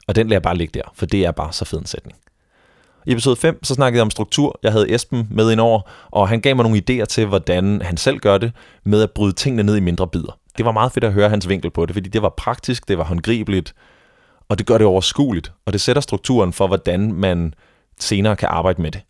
Og 0.08 0.16
den 0.16 0.28
lader 0.28 0.36
jeg 0.36 0.42
bare 0.42 0.58
ligge 0.58 0.80
der, 0.80 0.92
for 0.94 1.06
det 1.06 1.26
er 1.26 1.32
bare 1.32 1.54
så 1.54 1.66
fed 1.66 1.80
en 1.80 1.86
sætning. 1.86 2.18
I 3.06 3.12
episode 3.12 3.36
5, 3.36 3.64
så 3.64 3.74
snakkede 3.74 3.98
jeg 3.98 4.02
om 4.02 4.12
struktur. 4.12 4.60
Jeg 4.64 4.72
havde 4.72 4.94
Esben 4.96 5.28
med 5.32 5.52
ind 5.52 5.60
over, 5.60 5.82
og 6.12 6.30
han 6.30 6.42
gav 6.42 6.56
mig 6.56 6.64
nogle 6.64 6.82
idéer 6.90 7.06
til, 7.06 7.26
hvordan 7.26 7.82
han 7.82 7.98
selv 7.98 8.20
gør 8.20 8.38
det, 8.38 8.52
med 8.84 9.04
at 9.04 9.12
bryde 9.12 9.34
tingene 9.34 9.64
ned 9.64 9.76
i 9.76 9.80
mindre 9.80 10.08
bidder. 10.08 10.40
Det 10.58 10.66
var 10.66 10.72
meget 10.72 10.92
fedt 10.92 11.04
at 11.04 11.14
høre 11.14 11.30
hans 11.30 11.50
vinkel 11.50 11.72
på 11.72 11.86
det, 11.86 11.96
fordi 11.96 12.10
det 12.10 12.22
var 12.22 12.34
praktisk, 12.38 12.88
det 12.88 12.98
var 12.98 13.04
håndgribeligt, 13.04 13.74
og 14.50 14.58
det 14.58 14.68
gør 14.68 14.78
det 14.78 14.88
overskueligt, 14.88 15.52
og 15.66 15.74
det 15.74 15.82
sætter 15.82 16.02
strukturen 16.02 16.54
for, 16.54 16.68
hvordan 16.68 17.14
man 17.14 17.54
senere 18.00 18.36
kan 18.36 18.50
arbejde 18.52 18.82
med 18.82 18.92
det. 18.92 19.02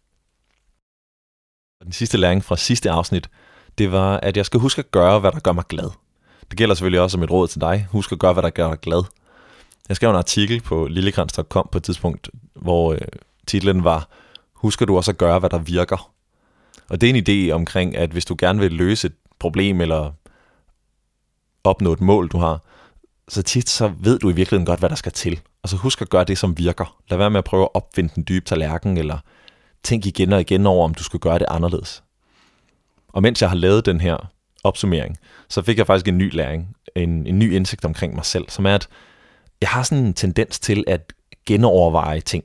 Og 1.80 1.86
den 1.86 1.94
sidste 1.94 2.18
læring 2.18 2.44
fra 2.44 2.58
sidste 2.58 2.92
afsnit, 2.92 3.30
det 3.78 3.92
var, 3.92 4.18
at 4.18 4.38
jeg 4.38 4.46
skal 4.46 4.60
huske 4.60 4.80
at 4.80 4.92
gøre, 4.92 5.20
hvad 5.20 5.32
der 5.32 5.40
gør 5.40 5.52
mig 5.52 5.64
glad. 5.70 5.90
Det 6.50 6.58
gælder 6.58 6.76
selvfølgelig 6.76 7.02
også 7.02 7.12
som 7.16 7.24
et 7.24 7.32
råd 7.32 7.48
til 7.48 7.62
dig. 7.62 7.88
Husk 7.92 8.12
at 8.12 8.20
gøre, 8.20 8.34
hvad 8.34 8.44
der 8.44 8.50
gør 8.50 8.70
dig 8.70 8.80
glad. 8.80 9.04
Jeg 9.90 9.96
skrev 9.96 10.10
en 10.10 10.16
artikel 10.16 10.62
på 10.62 10.88
lillekrans.com 10.88 11.70
på 11.72 11.78
et 11.78 11.84
tidspunkt, 11.84 12.30
hvor 12.54 12.94
øh, 12.94 13.00
titlen 13.48 13.84
var, 13.84 14.10
husker 14.54 14.86
du 14.86 14.98
også 14.98 15.12
at 15.12 15.18
gøre, 15.18 15.40
hvad 15.40 15.50
der 15.50 15.58
virker? 15.58 16.12
Og 16.90 17.02
det 17.02 17.10
er 17.10 17.14
en 17.14 17.24
idé 17.28 17.54
omkring, 17.54 17.98
at 17.98 18.10
hvis 18.10 18.26
du 18.26 18.36
gerne 18.40 18.60
vil 18.60 18.72
løse 18.72 19.08
et 19.08 19.14
problem 19.40 19.82
eller 19.82 20.12
opnå 21.64 21.94
et 21.94 22.02
mål, 22.02 22.28
du 22.28 22.38
har, 22.38 22.62
så 23.30 23.44
tit 23.44 23.70
så 23.70 23.94
ved 24.00 24.20
du 24.20 24.30
i 24.30 24.34
virkeligheden 24.34 24.66
godt, 24.66 24.80
hvad 24.80 24.90
der 24.90 24.96
skal 24.96 25.12
til. 25.12 25.40
Og 25.64 25.70
så 25.70 25.76
husk 25.76 26.02
at 26.02 26.10
gøre 26.10 26.24
det, 26.24 26.38
som 26.38 26.58
virker. 26.58 26.98
Lad 27.10 27.18
være 27.18 27.30
med 27.30 27.38
at 27.38 27.44
prøve 27.44 27.64
at 27.64 27.70
opfinde 27.74 28.14
den 28.16 28.26
dybe 28.30 28.46
tallerken, 28.46 28.98
eller 28.98 29.18
tænk 29.84 30.06
igen 30.06 30.34
og 30.34 30.42
igen 30.42 30.66
over, 30.66 30.86
om 30.86 30.94
du 30.94 31.04
skulle 31.04 31.20
gøre 31.20 31.40
det 31.40 31.46
anderledes. 31.50 32.04
Og 33.08 33.22
mens 33.22 33.42
jeg 33.42 33.50
har 33.50 33.58
lavet 33.58 33.86
den 33.86 34.02
her 34.02 34.32
opsummering, 34.64 35.18
så 35.50 35.62
fik 35.62 35.78
jeg 35.78 35.88
faktisk 35.88 36.08
en 36.08 36.18
ny 36.18 36.34
læring, 36.34 36.76
en, 36.96 37.28
en 37.28 37.40
ny 37.40 37.54
indsigt 37.54 37.86
omkring 37.86 38.16
mig 38.16 38.26
selv, 38.26 38.50
som 38.50 38.66
er, 38.66 38.76
at 38.76 38.88
jeg 39.62 39.70
har 39.70 39.84
sådan 39.84 40.06
en 40.06 40.14
tendens 40.14 40.60
til 40.60 40.84
at 40.88 41.14
genoverveje 41.46 42.22
ting. 42.22 42.44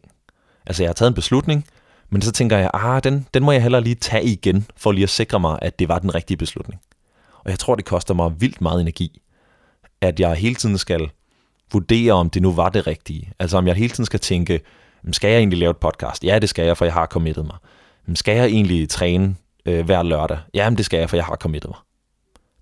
Altså 0.66 0.82
jeg 0.82 0.88
har 0.88 0.94
taget 0.94 1.10
en 1.10 1.14
beslutning, 1.14 1.64
men 2.10 2.22
så 2.22 2.32
tænker 2.32 2.58
jeg, 2.58 2.70
ah, 2.74 3.04
den, 3.04 3.26
den 3.34 3.42
må 3.42 3.52
jeg 3.52 3.62
heller 3.62 3.80
lige 3.80 3.94
tage 3.94 4.24
igen, 4.24 4.66
for 4.76 4.92
lige 4.92 5.02
at 5.02 5.10
sikre 5.10 5.40
mig, 5.40 5.58
at 5.62 5.78
det 5.78 5.88
var 5.88 5.98
den 5.98 6.14
rigtige 6.14 6.36
beslutning. 6.36 6.80
Og 7.44 7.50
jeg 7.50 7.58
tror, 7.58 7.74
det 7.74 7.84
koster 7.84 8.14
mig 8.14 8.40
vildt 8.40 8.60
meget 8.60 8.80
energi, 8.80 9.20
at 10.02 10.20
jeg 10.20 10.34
hele 10.34 10.54
tiden 10.54 10.78
skal 10.78 11.10
vurdere, 11.72 12.12
om 12.12 12.30
det 12.30 12.42
nu 12.42 12.52
var 12.52 12.68
det 12.68 12.86
rigtige. 12.86 13.32
Altså 13.38 13.58
om 13.58 13.66
jeg 13.66 13.74
hele 13.74 13.90
tiden 13.90 14.06
skal 14.06 14.20
tænke, 14.20 14.60
skal 15.12 15.30
jeg 15.30 15.38
egentlig 15.38 15.58
lave 15.58 15.70
et 15.70 15.76
podcast? 15.76 16.24
Ja, 16.24 16.38
det 16.38 16.48
skal 16.48 16.64
jeg, 16.64 16.76
for 16.76 16.84
jeg 16.84 16.94
har 16.94 17.06
committet 17.06 17.46
mig. 17.46 17.56
Skal 18.14 18.36
jeg 18.36 18.46
egentlig 18.46 18.88
træne 18.88 19.36
øh, 19.66 19.84
hver 19.84 20.02
lørdag? 20.02 20.38
Ja, 20.54 20.70
men 20.70 20.76
det 20.76 20.84
skal 20.84 20.98
jeg, 20.98 21.10
for 21.10 21.16
jeg 21.16 21.24
har 21.24 21.36
committet 21.36 21.68
mig. 21.70 21.78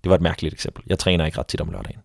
Det 0.03 0.09
var 0.09 0.15
et 0.15 0.21
mærkeligt 0.21 0.53
eksempel. 0.53 0.83
Jeg 0.87 0.99
træner 0.99 1.25
ikke 1.25 1.37
ret 1.37 1.47
tit 1.47 1.61
om 1.61 1.71
lørdagen. 1.71 1.99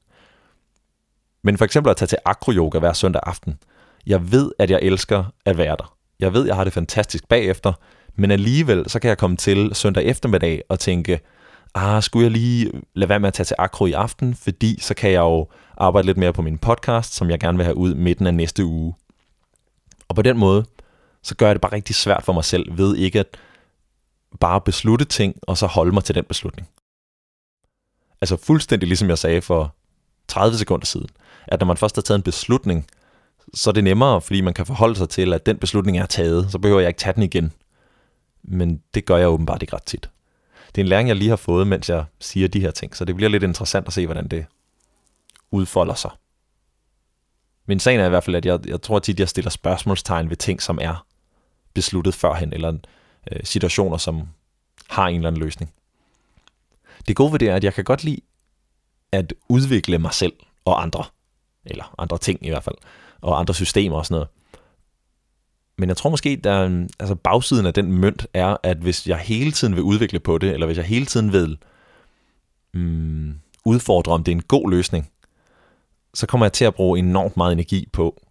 Men 1.43 1.59
for 1.59 1.65
eksempel 1.65 1.91
at 1.91 1.97
tage 1.97 2.07
til 2.07 2.19
akroyoga 2.25 2.79
hver 2.79 2.93
søndag 2.93 3.23
aften. 3.27 3.59
Jeg 4.07 4.33
ved, 4.33 4.53
at 4.59 4.71
jeg 4.71 4.79
elsker 4.83 5.25
at 5.45 5.59
være 5.59 5.77
der. 5.79 5.97
Jeg 6.21 6.33
ved, 6.33 6.43
at 6.43 6.49
jeg 6.49 6.57
har 6.57 6.65
det 6.65 6.73
fantastisk 6.73 7.29
bagefter, 7.29 7.73
men 8.15 8.31
alligevel 8.31 8.91
så 8.91 8.99
kan 8.99 9.09
jeg 9.09 9.19
komme 9.19 9.37
til 9.37 9.71
søndag 9.75 10.05
eftermiddag 10.05 10.63
og 10.69 10.81
tænke, 10.81 11.21
ah, 11.77 12.03
skulle 12.03 12.25
jeg 12.25 12.33
lige 12.33 12.71
lade 12.95 13.09
være 13.09 13.21
med 13.21 13.29
at 13.29 13.35
tage 13.35 13.45
til 13.45 13.57
akro 13.59 13.87
i 13.87 13.93
aften, 13.93 14.35
fordi 14.35 14.81
så 14.81 14.95
kan 14.95 15.13
jeg 15.13 15.21
jo 15.21 15.49
arbejde 15.77 16.07
lidt 16.07 16.19
mere 16.19 16.33
på 16.33 16.43
min 16.43 16.59
podcast, 16.59 17.15
som 17.15 17.31
jeg 17.31 17.41
gerne 17.41 17.59
vil 17.59 17.65
have 17.65 17.77
ud 17.77 17.95
midten 17.95 18.27
af 18.27 18.35
næste 18.35 18.65
uge. 18.65 18.95
Og 20.09 20.15
på 20.15 20.23
den 20.23 20.39
måde, 20.39 20.65
så 21.23 21.35
gør 21.35 21.47
jeg 21.47 21.55
det 21.55 21.61
bare 21.61 21.73
rigtig 21.73 21.95
svært 21.95 22.25
for 22.25 22.33
mig 22.33 22.45
selv 22.45 22.79
ved 22.79 22.97
ikke 22.97 23.21
at 23.21 23.37
bare 24.41 24.61
beslutte 24.61 25.05
ting, 25.05 25.37
og 25.43 25.59
så 25.59 25.67
holde 25.67 25.93
mig 25.93 26.05
til 26.05 26.15
den 26.15 26.25
beslutning. 26.25 26.69
Altså 28.21 28.37
fuldstændig 28.37 28.89
ligesom 28.89 29.09
jeg 29.09 29.19
sagde 29.19 29.43
for 29.43 29.75
30 30.29 30.57
sekunder 30.57 30.87
siden, 30.87 31.09
at 31.47 31.61
når 31.61 31.67
man 31.67 31.77
først 31.77 31.97
har 31.97 32.03
taget 32.03 32.19
en 32.19 32.23
beslutning, 32.23 32.87
så 33.55 33.71
er 33.71 33.75
det 33.75 33.85
nemmere, 33.85 34.21
fordi 34.21 34.41
man 34.41 34.55
kan 34.55 34.67
forholde 34.67 34.97
sig 34.97 35.09
til, 35.09 35.33
at 35.33 35.47
den 35.47 35.59
beslutning 35.59 35.99
er 35.99 36.07
taget, 36.07 36.53
så 36.53 36.59
behøver 36.59 36.81
jeg 36.81 36.89
ikke 36.89 36.99
tage 36.99 37.15
den 37.15 37.23
igen. 37.23 37.53
Men 38.43 38.83
det 38.95 39.05
gør 39.05 39.17
jeg 39.17 39.29
åbenbart 39.29 39.63
ikke 39.63 39.75
ret 39.75 39.83
tit. 39.83 40.11
Det 40.75 40.81
er 40.81 40.85
en 40.85 40.89
læring, 40.89 41.09
jeg 41.09 41.17
lige 41.17 41.29
har 41.29 41.37
fået, 41.37 41.67
mens 41.67 41.89
jeg 41.89 42.05
siger 42.21 42.49
de 42.49 42.61
her 42.61 42.71
ting, 42.71 42.97
så 42.97 43.05
det 43.05 43.17
bliver 43.17 43.29
lidt 43.31 43.43
interessant 43.43 43.87
at 43.87 43.93
se, 43.93 44.07
hvordan 44.07 44.29
det 44.29 44.47
udfolder 45.51 45.95
sig. 45.95 46.11
Men 47.67 47.81
sagen 47.81 48.01
er 48.01 48.07
i 48.07 48.09
hvert 48.09 48.25
fald, 48.25 48.37
at 48.37 48.47
jeg, 48.47 48.69
jeg 48.69 48.83
tror 48.83 48.99
tit, 48.99 49.21
jeg 49.21 49.29
stiller 49.29 49.51
spørgsmålstegn 49.51 50.31
ved 50.31 50.37
ting, 50.37 50.63
som 50.63 50.79
er 50.83 51.07
besluttet 51.75 52.15
førhen, 52.15 52.53
eller 52.53 52.79
øh, 53.33 53.41
situationer, 53.45 53.97
som 53.97 54.29
har 54.91 55.09
en 55.09 55.17
eller 55.17 55.29
anden 55.29 55.43
løsning. 55.43 55.73
Det 57.09 57.17
gode 57.17 57.33
ved 57.33 57.39
det 57.39 57.49
er, 57.49 57.57
at 57.57 57.65
jeg 57.65 57.75
kan 57.75 57.85
godt 57.85 58.05
lide 58.05 58.21
at 59.13 59.35
udvikle 59.49 59.99
mig 59.99 60.15
selv 60.15 60.33
og 60.65 60.83
andre, 60.83 61.05
eller 61.65 61.95
andre 61.99 62.19
ting 62.19 62.47
i 62.47 62.49
hvert 62.49 62.65
fald, 62.65 62.77
og 63.21 63.39
andre 63.39 63.55
systemer 63.55 63.97
og 63.97 64.07
sådan 64.07 64.15
noget. 64.15 64.29
Men 65.79 65.89
jeg 65.89 65.97
tror 65.97 66.11
måske, 66.11 66.37
der 66.45 66.87
altså 67.01 67.15
bagsiden 67.15 67.67
af 67.67 67.75
den 67.75 67.93
mønt 67.93 68.27
er, 68.35 68.57
at 68.63 68.77
hvis 68.77 69.07
jeg 69.07 69.19
hele 69.19 69.53
tiden 69.53 69.75
vil 69.75 69.83
udvikle 69.83 70.21
på 70.21 70.39
det, 70.39 70.53
eller 70.53 70.67
hvis 70.67 70.77
jeg 70.77 70.85
hele 70.85 71.07
tiden 71.07 71.33
vil 71.33 71.59
mm, 72.75 73.35
udfordre, 73.65 74.13
om 74.13 74.25
det 74.25 74.33
er 74.33 74.37
en 74.37 74.43
god 74.43 74.71
løsning, 74.71 75.11
så 76.15 76.27
kommer 76.27 76.47
jeg 76.47 76.53
til 76.53 76.65
at 76.65 76.75
bruge 76.75 76.99
enormt 76.99 77.37
meget 77.37 77.53
energi 77.53 77.89
på 77.93 78.23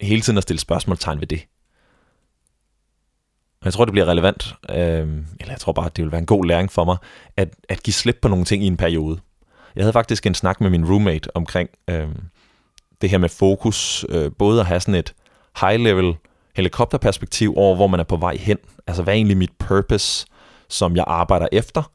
hele 0.00 0.20
tiden 0.20 0.36
at 0.36 0.42
stille 0.42 0.60
spørgsmålstegn 0.60 1.20
ved 1.20 1.26
det. 1.26 1.46
Og 3.60 3.64
jeg 3.64 3.72
tror, 3.72 3.84
det 3.84 3.92
bliver 3.92 4.08
relevant, 4.08 4.54
øh, 4.70 5.08
eller 5.40 5.52
jeg 5.52 5.60
tror 5.60 5.72
bare, 5.72 5.90
det 5.96 6.04
vil 6.04 6.12
være 6.12 6.18
en 6.18 6.26
god 6.26 6.44
læring 6.44 6.72
for 6.72 6.84
mig, 6.84 6.96
at, 7.36 7.54
at 7.68 7.82
give 7.82 7.94
slip 7.94 8.18
på 8.22 8.28
nogle 8.28 8.44
ting 8.44 8.64
i 8.64 8.66
en 8.66 8.76
periode. 8.76 9.20
Jeg 9.76 9.84
havde 9.84 9.92
faktisk 9.92 10.26
en 10.26 10.34
snak 10.34 10.60
med 10.60 10.70
min 10.70 10.90
roommate 10.90 11.36
omkring 11.36 11.70
øh, 11.88 12.08
det 13.00 13.10
her 13.10 13.18
med 13.18 13.28
fokus, 13.28 14.04
øh, 14.08 14.32
både 14.38 14.60
at 14.60 14.66
have 14.66 14.80
sådan 14.80 14.94
et 14.94 15.14
high-level 15.60 16.14
helikopterperspektiv 16.56 17.54
over, 17.56 17.76
hvor 17.76 17.86
man 17.86 18.00
er 18.00 18.04
på 18.04 18.16
vej 18.16 18.36
hen. 18.36 18.58
Altså, 18.86 19.02
hvad 19.02 19.14
er 19.14 19.16
egentlig 19.16 19.36
mit 19.36 19.52
purpose, 19.58 20.26
som 20.68 20.96
jeg 20.96 21.04
arbejder 21.06 21.48
efter? 21.52 21.92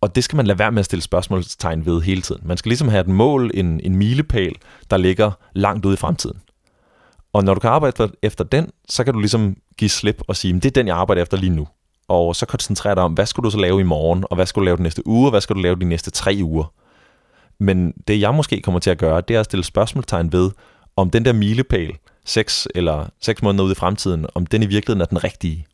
Og 0.00 0.14
det 0.14 0.24
skal 0.24 0.36
man 0.36 0.46
lade 0.46 0.58
være 0.58 0.72
med 0.72 0.78
at 0.78 0.84
stille 0.84 1.02
spørgsmålstegn 1.02 1.86
ved 1.86 2.00
hele 2.00 2.22
tiden. 2.22 2.42
Man 2.44 2.56
skal 2.56 2.68
ligesom 2.70 2.88
have 2.88 3.00
et 3.00 3.08
mål, 3.08 3.50
en, 3.54 3.80
en 3.84 3.96
milepæl, 3.96 4.54
der 4.90 4.96
ligger 4.96 5.30
langt 5.52 5.86
ude 5.86 5.94
i 5.94 5.96
fremtiden. 5.96 6.40
Og 7.32 7.44
når 7.44 7.54
du 7.54 7.60
kan 7.60 7.70
arbejde 7.70 8.10
efter 8.22 8.44
den, 8.44 8.70
så 8.88 9.04
kan 9.04 9.14
du 9.14 9.20
ligesom 9.20 9.56
give 9.76 9.90
slip 9.90 10.22
og 10.28 10.36
sige, 10.36 10.54
det 10.54 10.64
er 10.64 10.70
den, 10.70 10.86
jeg 10.86 10.96
arbejder 10.96 11.22
efter 11.22 11.36
lige 11.36 11.50
nu. 11.50 11.68
Og 12.08 12.36
så 12.36 12.46
koncentrere 12.46 12.94
dig 12.94 13.02
om, 13.02 13.12
hvad 13.12 13.26
skal 13.26 13.44
du 13.44 13.50
så 13.50 13.58
lave 13.58 13.80
i 13.80 13.84
morgen, 13.84 14.24
og 14.30 14.34
hvad 14.34 14.46
skal 14.46 14.60
du 14.60 14.64
lave 14.64 14.76
den 14.76 14.82
næste 14.82 15.06
uge, 15.06 15.26
og 15.26 15.30
hvad 15.30 15.40
skal 15.40 15.56
du 15.56 15.60
lave 15.60 15.76
de 15.76 15.84
næste 15.84 16.10
tre 16.10 16.40
uger. 16.42 16.72
Men 17.58 17.92
det 18.08 18.20
jeg 18.20 18.34
måske 18.34 18.60
kommer 18.62 18.80
til 18.80 18.90
at 18.90 18.98
gøre, 18.98 19.20
det 19.20 19.36
er 19.36 19.40
at 19.40 19.44
stille 19.44 19.64
spørgsmålstegn 19.64 20.32
ved, 20.32 20.50
om 21.00 21.10
den 21.10 21.24
der 21.24 21.32
milepæl, 21.32 21.98
6 22.24 22.68
eller 22.74 23.08
6 23.20 23.42
måneder 23.42 23.64
ude 23.64 23.72
i 23.72 23.74
fremtiden, 23.74 24.26
om 24.34 24.46
den 24.46 24.62
i 24.62 24.66
virkeligheden 24.66 25.00
er 25.00 25.06
den 25.06 25.24
rigtige. 25.24 25.66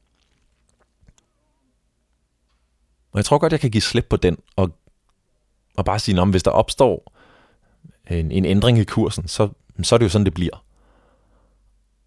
Og 3.12 3.18
jeg 3.18 3.24
tror 3.24 3.38
godt, 3.38 3.52
jeg 3.52 3.60
kan 3.60 3.70
give 3.70 3.80
slip 3.80 4.06
på 4.10 4.16
den, 4.16 4.38
og, 4.56 4.78
og 5.76 5.84
bare 5.84 5.98
sige, 5.98 6.20
at 6.20 6.28
hvis 6.28 6.42
der 6.42 6.50
opstår 6.50 7.12
en, 8.10 8.32
en 8.32 8.44
ændring 8.44 8.78
i 8.78 8.84
kursen, 8.84 9.28
så, 9.28 9.48
så 9.82 9.94
er 9.94 9.98
det 9.98 10.04
jo 10.04 10.10
sådan, 10.10 10.24
det 10.24 10.34
bliver. 10.34 10.64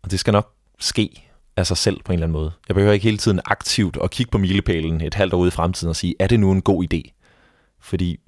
Og 0.02 0.12
det 0.12 0.20
skal 0.20 0.32
nok 0.32 0.54
ske 0.80 1.24
af 1.56 1.68
sig 1.68 1.78
selv 1.78 2.04
på 2.04 2.12
en 2.12 2.14
eller 2.14 2.28
anden 2.28 2.40
måde. 2.40 2.52
Jeg 2.68 2.76
behøver 2.76 2.94
ikke 2.94 3.04
hele 3.04 3.18
tiden 3.18 3.40
aktivt 3.46 3.98
at 4.04 4.12
kigge 4.12 4.32
på 4.32 4.38
milepælen 4.38 5.02
et 5.02 5.14
halvt 5.14 5.34
år 5.34 5.38
ude 5.38 5.48
i 5.48 5.52
fremtiden 5.52 5.90
og 5.90 5.96
sige, 5.96 6.16
er 6.20 6.28
det 6.28 6.40
nu 6.40 6.52
en 6.52 6.62
god 6.62 6.94
idé? 6.94 7.12
Fordi 7.80 8.20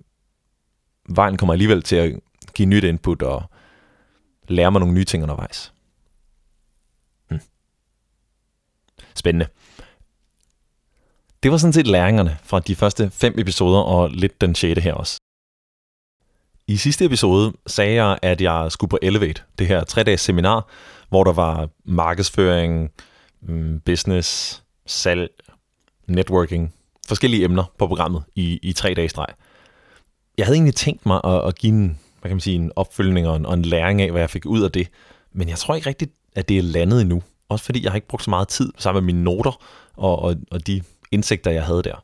vejen 1.10 1.38
kommer 1.38 1.54
alligevel 1.54 1.82
til 1.82 1.95
at 1.95 2.19
give 2.54 2.65
nyt 2.65 2.84
input 2.84 3.21
og 3.21 3.43
lære 4.50 4.72
mig 4.72 4.80
nogle 4.80 4.96
nye 4.96 5.06
ting 5.06 5.24
undervejs. 5.24 5.74
Hmm. 7.30 7.42
Spændende. 9.16 9.48
Det 11.44 11.52
var 11.52 11.58
sådan 11.58 11.74
set 11.74 11.88
læringerne 11.88 12.38
fra 12.44 12.60
de 12.60 12.76
første 12.76 13.10
fem 13.10 13.34
episoder 13.38 13.80
og 13.80 14.10
lidt 14.10 14.42
den 14.42 14.56
sjette 14.56 14.82
her 14.82 14.94
også. 14.94 15.18
I 16.68 16.78
sidste 16.78 17.06
episode 17.06 17.54
sagde 17.68 18.04
jeg, 18.04 18.20
at 18.22 18.42
jeg 18.42 18.72
skulle 18.72 18.90
på 18.90 19.00
Elevate, 19.02 19.42
det 19.60 19.68
her 19.68 19.84
tre-dages 19.84 20.22
seminar, 20.22 20.68
hvor 21.10 21.24
der 21.24 21.34
var 21.34 21.70
markedsføring, 21.86 22.92
mm, 23.42 23.80
business, 23.80 24.64
salg, 24.86 25.30
networking, 26.08 26.74
forskellige 27.08 27.44
emner 27.44 27.64
på 27.78 27.88
programmet 27.88 28.24
i, 28.36 28.60
i 28.62 28.74
tre 28.74 28.94
dage 28.94 29.10
streg. 29.10 29.28
Jeg 30.38 30.46
havde 30.46 30.56
egentlig 30.56 30.76
tænkt 30.76 31.06
mig 31.06 31.22
at, 31.24 31.48
at 31.48 31.56
give 31.56 31.74
en, 31.74 32.00
hvad 32.21 32.29
kan 32.29 32.36
man 32.36 32.41
sige, 32.41 32.55
en 32.55 32.71
opfølgning 32.75 33.27
og 33.27 33.36
en, 33.36 33.45
og 33.45 33.53
en 33.53 33.62
læring 33.62 34.01
af, 34.01 34.12
hvad 34.12 34.21
jeg 34.21 34.29
fik 34.29 34.45
ud 34.45 34.63
af 34.63 34.71
det, 34.71 34.88
men 35.34 35.49
jeg 35.49 35.58
tror 35.58 35.75
ikke 35.75 35.89
rigtigt, 35.89 36.12
at 36.36 36.49
det 36.49 36.58
er 36.58 36.62
landet 36.62 37.01
endnu. 37.01 37.23
Også 37.49 37.65
fordi 37.65 37.84
jeg 37.84 37.91
har 37.91 37.95
ikke 37.95 38.08
brugt 38.08 38.23
så 38.23 38.29
meget 38.29 38.47
tid 38.47 38.71
sammen 38.77 39.03
med 39.05 39.13
mine 39.13 39.23
noter 39.23 39.63
og, 39.97 40.19
og, 40.19 40.36
og 40.51 40.67
de 40.67 40.82
indsigter, 41.12 41.51
jeg 41.51 41.63
havde 41.63 41.84
der. 41.84 42.03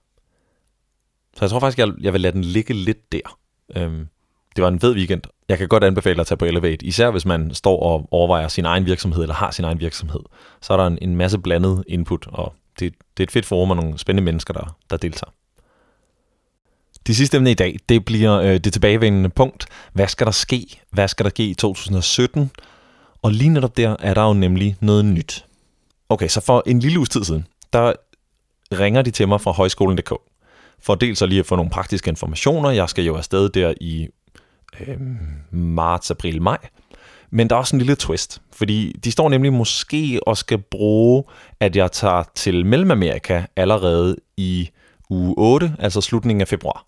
Så 1.35 1.45
jeg 1.45 1.49
tror 1.49 1.59
faktisk, 1.59 1.77
jeg, 1.79 1.91
jeg 2.01 2.13
vil 2.13 2.21
lade 2.21 2.33
den 2.33 2.43
ligge 2.43 2.73
lidt 2.73 3.11
der. 3.11 3.39
Øhm, 3.75 4.07
det 4.55 4.61
var 4.61 4.67
en 4.67 4.79
fed 4.79 4.95
weekend. 4.95 5.21
Jeg 5.49 5.57
kan 5.57 5.67
godt 5.67 5.83
anbefale 5.83 6.21
at 6.21 6.27
tage 6.27 6.37
på 6.37 6.45
Elevate, 6.45 6.85
især 6.85 7.11
hvis 7.11 7.25
man 7.25 7.53
står 7.53 7.79
og 7.79 8.07
overvejer 8.11 8.47
sin 8.47 8.65
egen 8.65 8.85
virksomhed, 8.85 9.21
eller 9.21 9.35
har 9.35 9.51
sin 9.51 9.65
egen 9.65 9.79
virksomhed. 9.79 10.19
Så 10.61 10.73
er 10.73 10.77
der 10.77 10.87
en, 10.87 10.97
en 11.01 11.15
masse 11.15 11.39
blandet 11.39 11.83
input, 11.87 12.27
og 12.27 12.53
det, 12.79 12.93
det 13.17 13.23
er 13.23 13.27
et 13.27 13.31
fedt 13.31 13.45
forum 13.45 13.69
og 13.69 13.75
nogle 13.75 13.97
spændende 13.97 14.25
mennesker, 14.25 14.53
der, 14.53 14.77
der 14.89 14.97
deltager. 14.97 15.31
De 17.07 17.15
sidste 17.15 17.37
emne 17.37 17.51
i 17.51 17.53
dag, 17.53 17.79
det 17.89 18.05
bliver 18.05 18.41
øh, 18.41 18.59
det 18.59 18.73
tilbagevendende 18.73 19.29
punkt. 19.29 19.65
Hvad 19.93 20.07
skal 20.07 20.25
der 20.25 20.31
ske? 20.31 20.81
Hvad 20.91 21.07
skal 21.07 21.23
der 21.23 21.29
ske 21.29 21.45
i 21.45 21.53
2017? 21.53 22.51
Og 23.21 23.31
lige 23.31 23.49
netop 23.49 23.77
der 23.77 23.95
er 23.99 24.13
der 24.13 24.23
jo 24.23 24.33
nemlig 24.33 24.75
noget 24.79 25.05
nyt. 25.05 25.45
Okay, 26.09 26.27
så 26.27 26.41
for 26.41 26.63
en 26.65 26.79
lille 26.79 26.99
uges 26.99 27.09
tid 27.09 27.23
siden, 27.23 27.47
der 27.73 27.93
ringer 28.71 29.01
de 29.01 29.11
til 29.11 29.27
mig 29.27 29.41
fra 29.41 29.51
højskolen.dk. 29.51 30.13
For 30.79 30.95
dels 30.95 31.19
så 31.19 31.25
lige 31.25 31.39
at 31.39 31.45
få 31.45 31.55
nogle 31.55 31.71
praktiske 31.71 32.09
informationer. 32.09 32.69
Jeg 32.69 32.89
skal 32.89 33.03
jo 33.03 33.15
afsted 33.15 33.49
der 33.49 33.73
i 33.81 34.07
øh, 34.79 34.97
marts, 35.51 36.11
april, 36.11 36.41
maj. 36.41 36.57
Men 37.29 37.49
der 37.49 37.55
er 37.55 37.59
også 37.59 37.75
en 37.75 37.79
lille 37.79 37.95
twist, 37.95 38.41
fordi 38.53 38.91
de 39.03 39.11
står 39.11 39.29
nemlig 39.29 39.53
måske 39.53 40.19
og 40.27 40.37
skal 40.37 40.57
bruge, 40.57 41.23
at 41.59 41.75
jeg 41.75 41.91
tager 41.91 42.23
til 42.35 42.65
Mellemamerika 42.65 43.43
allerede 43.55 44.15
i 44.37 44.69
uge 45.09 45.33
8, 45.37 45.75
altså 45.79 46.01
slutningen 46.01 46.41
af 46.41 46.47
februar. 46.47 46.85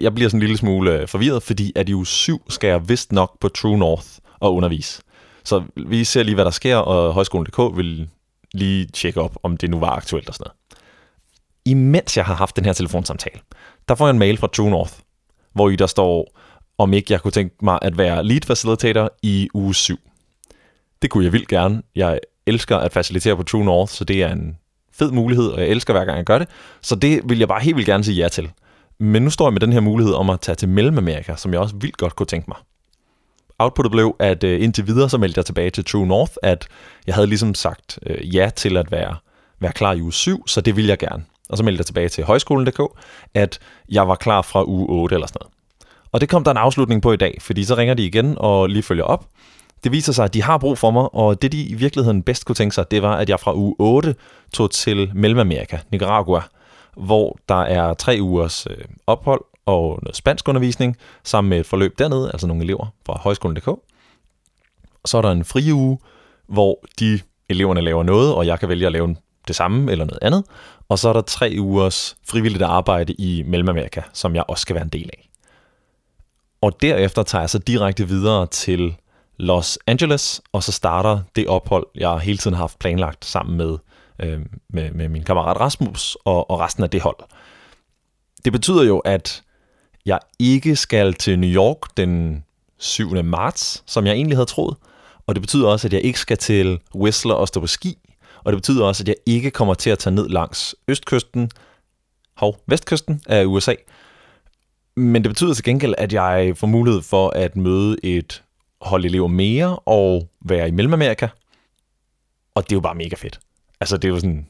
Jeg 0.00 0.14
bliver 0.14 0.28
sådan 0.28 0.38
en 0.38 0.40
lille 0.40 0.56
smule 0.56 1.00
øh, 1.00 1.08
forvirret, 1.08 1.42
fordi 1.42 1.72
at 1.76 1.88
i 1.88 1.94
uge 1.94 2.06
7 2.06 2.50
skal 2.50 2.68
jeg 2.68 2.88
vist 2.88 3.12
nok 3.12 3.40
på 3.40 3.48
True 3.48 3.78
North 3.78 4.06
og 4.40 4.54
undervise. 4.54 5.02
Så 5.44 5.62
vi 5.76 6.04
ser 6.04 6.22
lige, 6.22 6.34
hvad 6.34 6.44
der 6.44 6.50
sker, 6.50 6.76
og 6.76 7.14
Højskolen.dk 7.14 7.76
vil 7.76 8.08
lige 8.54 8.86
tjekke 8.86 9.20
op, 9.20 9.36
om 9.42 9.56
det 9.56 9.70
nu 9.70 9.78
var 9.78 9.90
aktuelt 9.90 10.28
og 10.28 10.34
sådan 10.34 10.44
noget. 10.44 10.58
Imens 11.64 12.16
jeg 12.16 12.24
har 12.24 12.34
haft 12.34 12.56
den 12.56 12.64
her 12.64 12.72
telefonsamtale, 12.72 13.40
der 13.88 13.94
får 13.94 14.06
jeg 14.06 14.10
en 14.10 14.18
mail 14.18 14.36
fra 14.38 14.46
True 14.46 14.70
North, 14.70 14.92
hvor 15.52 15.70
i 15.70 15.76
der 15.76 15.86
står, 15.86 16.38
om 16.78 16.92
ikke 16.92 17.12
jeg 17.12 17.20
kunne 17.20 17.30
tænke 17.30 17.56
mig 17.62 17.78
at 17.82 17.98
være 17.98 18.24
lead 18.24 18.40
facilitator 18.46 19.10
i 19.22 19.48
uge 19.54 19.74
7. 19.74 19.98
Det 21.02 21.10
kunne 21.10 21.24
jeg 21.24 21.32
vildt 21.32 21.48
gerne. 21.48 21.82
Jeg 21.94 22.20
elsker 22.46 22.76
at 22.76 22.92
facilitere 22.92 23.36
på 23.36 23.42
True 23.42 23.64
North, 23.64 23.92
så 23.92 24.04
det 24.04 24.22
er 24.22 24.32
en 24.32 24.58
fed 24.92 25.10
mulighed, 25.10 25.48
og 25.48 25.60
jeg 25.60 25.68
elsker 25.68 25.92
hver 25.92 26.04
gang 26.04 26.16
jeg 26.16 26.24
gør 26.24 26.38
det. 26.38 26.48
Så 26.82 26.94
det 26.94 27.20
vil 27.24 27.38
jeg 27.38 27.48
bare 27.48 27.60
helt 27.60 27.76
vildt 27.76 27.88
gerne 27.88 28.04
sige 28.04 28.22
ja 28.22 28.28
til. 28.28 28.50
Men 29.00 29.22
nu 29.22 29.30
står 29.30 29.46
jeg 29.46 29.52
med 29.52 29.60
den 29.60 29.72
her 29.72 29.80
mulighed 29.80 30.14
om 30.14 30.30
at 30.30 30.40
tage 30.40 30.56
til 30.56 30.68
Mellemamerika, 30.68 31.36
som 31.36 31.52
jeg 31.52 31.60
også 31.60 31.76
vildt 31.76 31.96
godt 31.96 32.16
kunne 32.16 32.26
tænke 32.26 32.50
mig. 32.50 32.56
Outputtet 33.58 33.90
blev, 33.90 34.16
at 34.18 34.44
uh, 34.44 34.50
indtil 34.50 34.86
videre 34.86 35.08
så 35.08 35.18
meldte 35.18 35.38
jeg 35.38 35.46
tilbage 35.46 35.70
til 35.70 35.84
True 35.84 36.06
North, 36.06 36.32
at 36.42 36.68
jeg 37.06 37.14
havde 37.14 37.26
ligesom 37.26 37.54
sagt 37.54 37.98
øh, 38.06 38.34
ja 38.34 38.50
til 38.56 38.76
at 38.76 38.90
være, 38.90 39.16
være 39.60 39.72
klar 39.72 39.92
i 39.92 40.02
uge 40.02 40.12
7, 40.12 40.48
så 40.48 40.60
det 40.60 40.76
vil 40.76 40.86
jeg 40.86 40.98
gerne. 40.98 41.24
Og 41.48 41.58
så 41.58 41.64
meldte 41.64 41.80
jeg 41.80 41.86
tilbage 41.86 42.08
til 42.08 42.24
højskolen.dk, 42.24 42.80
at 43.34 43.58
jeg 43.88 44.08
var 44.08 44.14
klar 44.14 44.42
fra 44.42 44.64
uge 44.64 44.86
8 44.88 45.14
eller 45.14 45.26
sådan 45.26 45.38
noget. 45.40 45.52
Og 46.12 46.20
det 46.20 46.28
kom 46.28 46.44
der 46.44 46.50
en 46.50 46.56
afslutning 46.56 47.02
på 47.02 47.12
i 47.12 47.16
dag, 47.16 47.38
fordi 47.40 47.64
så 47.64 47.74
ringer 47.74 47.94
de 47.94 48.06
igen 48.06 48.34
og 48.38 48.68
lige 48.68 48.82
følger 48.82 49.04
op. 49.04 49.26
Det 49.84 49.92
viser 49.92 50.12
sig, 50.12 50.24
at 50.24 50.34
de 50.34 50.42
har 50.42 50.58
brug 50.58 50.78
for 50.78 50.90
mig, 50.90 51.14
og 51.14 51.42
det 51.42 51.52
de 51.52 51.62
i 51.62 51.74
virkeligheden 51.74 52.22
bedst 52.22 52.44
kunne 52.44 52.56
tænke 52.56 52.74
sig, 52.74 52.90
det 52.90 53.02
var, 53.02 53.16
at 53.16 53.28
jeg 53.28 53.40
fra 53.40 53.54
uge 53.54 53.74
8 53.78 54.14
tog 54.52 54.70
til 54.70 55.10
Mellemamerika, 55.14 55.78
Nicaragua, 55.90 56.42
hvor 56.98 57.38
der 57.48 57.62
er 57.62 57.94
tre 57.94 58.18
ugers 58.20 58.66
øh, 58.70 58.84
ophold 59.06 59.40
og 59.66 59.98
noget 60.02 60.16
spansk 60.16 60.48
undervisning, 60.48 60.96
sammen 61.24 61.50
med 61.50 61.60
et 61.60 61.66
forløb 61.66 61.98
dernede, 61.98 62.30
altså 62.32 62.46
nogle 62.46 62.62
elever 62.62 62.86
fra 63.06 63.18
højskolen.dk. 63.18 63.68
Så 65.04 65.18
er 65.18 65.22
der 65.22 65.30
en 65.30 65.44
fri 65.44 65.72
uge, 65.72 65.98
hvor 66.46 66.84
de 67.00 67.20
eleverne 67.48 67.80
laver 67.80 68.02
noget, 68.02 68.34
og 68.34 68.46
jeg 68.46 68.60
kan 68.60 68.68
vælge 68.68 68.86
at 68.86 68.92
lave 68.92 69.16
det 69.48 69.56
samme 69.56 69.92
eller 69.92 70.04
noget 70.04 70.18
andet. 70.22 70.44
Og 70.88 70.98
så 70.98 71.08
er 71.08 71.12
der 71.12 71.20
tre 71.20 71.56
ugers 71.58 72.16
frivilligt 72.28 72.62
arbejde 72.62 73.12
i 73.12 73.42
Mellemamerika, 73.46 74.00
som 74.12 74.34
jeg 74.34 74.44
også 74.48 74.62
skal 74.62 74.74
være 74.74 74.84
en 74.84 74.90
del 74.90 75.10
af. 75.12 75.28
Og 76.60 76.82
derefter 76.82 77.22
tager 77.22 77.42
jeg 77.42 77.50
så 77.50 77.58
direkte 77.58 78.08
videre 78.08 78.46
til 78.46 78.96
Los 79.36 79.78
Angeles, 79.86 80.40
og 80.52 80.62
så 80.62 80.72
starter 80.72 81.20
det 81.36 81.48
ophold, 81.48 81.86
jeg 81.94 82.18
hele 82.18 82.38
tiden 82.38 82.54
har 82.54 82.62
haft 82.62 82.78
planlagt 82.78 83.24
sammen 83.24 83.56
med, 83.56 83.78
øh, 84.22 84.40
med, 84.68 84.90
med 84.90 85.08
min 85.08 85.24
kammerat 85.24 85.60
Rasmus 85.60 86.16
og, 86.24 86.50
og 86.50 86.60
resten 86.60 86.84
af 86.84 86.90
det 86.90 87.00
hold. 87.00 87.16
Det 88.44 88.52
betyder 88.52 88.84
jo, 88.84 88.98
at 88.98 89.42
jeg 90.06 90.18
ikke 90.38 90.76
skal 90.76 91.14
til 91.14 91.38
New 91.38 91.50
York 91.50 91.96
den 91.96 92.44
7. 92.78 93.24
marts, 93.24 93.82
som 93.86 94.06
jeg 94.06 94.14
egentlig 94.14 94.36
havde 94.36 94.46
troet. 94.46 94.76
Og 95.26 95.34
det 95.34 95.42
betyder 95.42 95.68
også, 95.68 95.88
at 95.88 95.92
jeg 95.92 96.02
ikke 96.02 96.18
skal 96.18 96.36
til 96.36 96.80
Whistler 96.94 97.34
og 97.34 97.48
stå 97.48 97.60
på 97.60 97.66
ski. 97.66 97.98
Og 98.44 98.52
det 98.52 98.58
betyder 98.58 98.84
også, 98.84 99.02
at 99.02 99.08
jeg 99.08 99.16
ikke 99.26 99.50
kommer 99.50 99.74
til 99.74 99.90
at 99.90 99.98
tage 99.98 100.14
ned 100.14 100.28
langs 100.28 100.74
østkysten, 100.88 101.50
hov, 102.36 102.56
vestkysten 102.66 103.22
af 103.26 103.44
USA. 103.44 103.74
Men 104.96 105.24
det 105.24 105.30
betyder 105.30 105.54
til 105.54 105.64
gengæld, 105.64 105.94
at 105.98 106.12
jeg 106.12 106.52
får 106.56 106.66
mulighed 106.66 107.02
for 107.02 107.30
at 107.30 107.56
møde 107.56 107.96
et 108.02 108.42
hold 108.80 109.04
elever 109.04 109.28
mere 109.28 109.78
og 109.78 110.28
være 110.44 110.68
i 110.68 110.70
Mellemamerika. 110.70 111.28
Og 112.54 112.64
det 112.64 112.72
er 112.72 112.76
jo 112.76 112.80
bare 112.80 112.94
mega 112.94 113.16
fedt. 113.16 113.40
Altså, 113.80 113.96
det 113.96 114.04
er 114.04 114.12
jo 114.12 114.20
sådan 114.20 114.46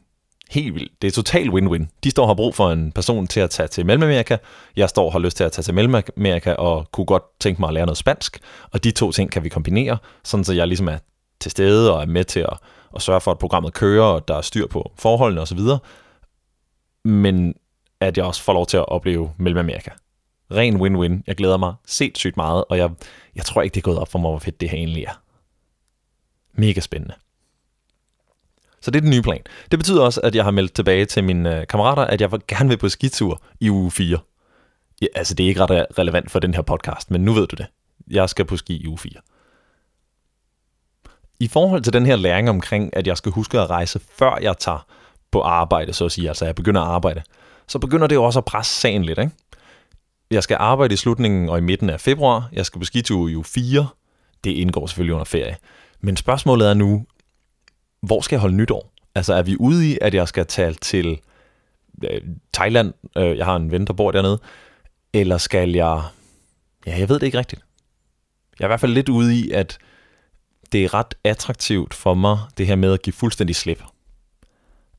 helt 0.51 0.75
vildt. 0.75 1.03
Det 1.03 1.09
er 1.09 1.13
total 1.13 1.49
win-win. 1.49 1.87
De 2.05 2.11
står 2.11 2.23
og 2.23 2.29
har 2.29 2.35
brug 2.35 2.55
for 2.55 2.71
en 2.71 2.93
person 2.93 3.27
til 3.27 3.41
at 3.41 3.51
tage 3.51 3.67
til 3.67 3.87
Mellemamerika. 3.87 4.37
Jeg 4.77 4.89
står 4.89 5.07
og 5.07 5.13
har 5.13 5.19
lyst 5.19 5.37
til 5.37 5.45
at 5.45 5.53
tage 5.53 5.63
til 5.63 5.75
Mellemamerika 5.75 6.53
og 6.53 6.89
kunne 6.93 7.07
godt 7.07 7.39
tænke 7.41 7.61
mig 7.61 7.69
at 7.69 7.75
lære 7.75 7.87
noget 7.87 7.99
spansk. 7.99 8.41
Og 8.71 8.85
de 8.85 8.91
to 8.91 9.13
ting 9.13 9.31
kan 9.31 9.45
vi 9.45 9.49
kombinere, 9.49 9.99
sådan 10.25 10.45
så 10.45 10.53
jeg 10.53 10.67
ligesom 10.69 10.89
er 10.89 10.99
til 11.41 11.51
stede 11.51 11.95
og 11.95 12.03
er 12.03 12.07
med 12.07 12.25
til 12.25 12.41
at, 12.41 12.59
at 12.97 13.03
sørge 13.03 13.21
for, 13.21 13.31
at 13.31 13.39
programmet 13.39 13.75
kører, 13.75 14.05
og 14.05 14.29
der 14.29 14.35
er 14.35 14.41
styr 14.41 14.67
på 14.67 14.93
forholdene 14.97 15.41
osv. 15.41 15.61
Men 17.05 17.55
at 18.01 18.17
jeg 18.17 18.25
også 18.25 18.43
får 18.43 18.53
lov 18.53 18.67
til 18.67 18.77
at 18.77 18.89
opleve 18.89 19.33
Mellemamerika. 19.37 19.91
Ren 20.51 20.77
win-win. 20.77 21.23
Jeg 21.27 21.37
glæder 21.37 21.57
mig 21.57 21.75
set 21.87 22.19
sygt 22.19 22.37
meget, 22.37 22.65
og 22.69 22.79
jeg, 22.79 22.91
jeg 23.37 23.45
tror 23.45 23.63
ikke, 23.63 23.75
det 23.75 23.81
er 23.81 23.85
gået 23.85 23.99
op 23.99 24.09
for 24.09 24.19
mig, 24.19 24.31
hvor 24.31 24.39
fedt 24.39 24.61
det 24.61 24.71
her 24.71 24.79
egentlig 24.79 25.05
er. 25.05 25.23
Mega 26.53 26.81
spændende. 26.81 27.15
Så 28.89 28.93
det 28.93 28.99
er 28.99 29.01
den 29.01 29.11
nye 29.11 29.23
plan. 29.23 29.41
Det 29.71 29.79
betyder 29.79 30.03
også, 30.03 30.21
at 30.21 30.35
jeg 30.35 30.45
har 30.45 30.51
meldt 30.51 30.73
tilbage 30.73 31.05
til 31.05 31.25
mine 31.25 31.61
øh, 31.61 31.67
kammerater, 31.67 32.03
at 32.05 32.21
jeg 32.21 32.31
gerne 32.49 32.69
vil 32.69 32.77
på 32.77 32.89
skitur 32.89 33.43
i 33.61 33.71
uge 33.71 33.91
4. 33.91 34.19
Ja, 35.03 35.07
altså, 35.15 35.35
det 35.35 35.45
er 35.45 35.49
ikke 35.49 35.61
ret 35.61 35.87
relevant 35.99 36.31
for 36.31 36.39
den 36.39 36.55
her 36.55 36.63
podcast, 36.63 37.11
men 37.11 37.25
nu 37.25 37.33
ved 37.33 37.47
du 37.47 37.57
det. 37.57 37.67
Jeg 38.11 38.29
skal 38.29 38.45
på 38.45 38.57
ski 38.57 38.77
i 38.77 38.87
uge 38.87 38.99
4. 38.99 39.13
I 41.41 41.49
forhold 41.49 41.83
til 41.83 41.93
den 41.93 42.07
her 42.07 42.17
læring 42.17 42.51
omkring, 42.51 42.97
at 42.97 43.07
jeg 43.07 43.17
skal 43.17 43.33
huske 43.33 43.61
at 43.61 43.71
rejse, 43.71 44.01
før 44.19 44.39
jeg 44.43 44.59
tager 44.59 44.87
på 45.31 45.41
arbejde, 45.41 45.93
så 45.93 46.05
at 46.05 46.13
sige, 46.13 46.29
altså 46.29 46.45
jeg 46.45 46.55
begynder 46.55 46.81
at 46.81 46.89
arbejde, 46.89 47.23
så 47.67 47.79
begynder 47.79 48.07
det 48.07 48.15
jo 48.15 48.25
også 48.25 48.39
at 48.39 48.45
presse 48.45 48.81
sagen 48.81 49.05
lidt, 49.05 49.19
ikke? 49.19 49.33
Jeg 50.31 50.43
skal 50.43 50.57
arbejde 50.61 50.95
i 50.95 50.97
slutningen 50.97 51.49
og 51.49 51.59
i 51.59 51.61
midten 51.61 51.91
af 51.91 52.01
februar. 52.01 52.49
Jeg 52.53 52.67
skal 52.67 52.79
på 52.79 52.85
skitur 52.85 53.29
i 53.29 53.37
uge 53.37 53.45
4. 53.45 53.89
Det 54.45 54.51
indgår 54.51 54.87
selvfølgelig 54.87 55.15
under 55.15 55.25
ferie. 55.25 55.57
Men 56.01 56.17
spørgsmålet 56.17 56.71
er 56.71 56.75
nu, 56.75 57.05
hvor 58.01 58.21
skal 58.21 58.37
jeg 58.37 58.41
holde 58.41 58.57
nytår? 58.57 58.93
Altså 59.15 59.35
er 59.35 59.43
vi 59.43 59.57
ude 59.57 59.91
i, 59.91 59.99
at 60.01 60.15
jeg 60.15 60.29
skal 60.29 60.47
tage 60.47 60.73
til 60.73 61.21
øh, 62.05 62.21
Thailand? 62.53 62.93
Øh, 63.17 63.39
jeg 63.39 63.45
har 63.45 63.57
en 63.57 63.71
ven, 63.71 63.87
der 63.87 63.93
bor 63.93 64.11
dernede. 64.11 64.41
Eller 65.13 65.39
skal 65.39 65.71
jeg... 65.71 66.03
Ja, 66.87 66.99
jeg 66.99 67.09
ved 67.09 67.19
det 67.19 67.27
ikke 67.27 67.39
rigtigt. 67.39 67.63
Jeg 68.59 68.65
er 68.65 68.69
i 68.69 68.71
hvert 68.71 68.81
fald 68.81 68.93
lidt 68.93 69.09
ude 69.09 69.37
i, 69.39 69.51
at 69.51 69.79
det 70.73 70.85
er 70.85 70.95
ret 70.95 71.15
attraktivt 71.25 71.95
for 71.95 72.15
mig, 72.15 72.39
det 72.59 72.67
her 72.67 72.77
med 72.77 72.93
at 72.93 73.03
give 73.03 73.13
fuldstændig 73.13 73.57
slip. 73.57 73.83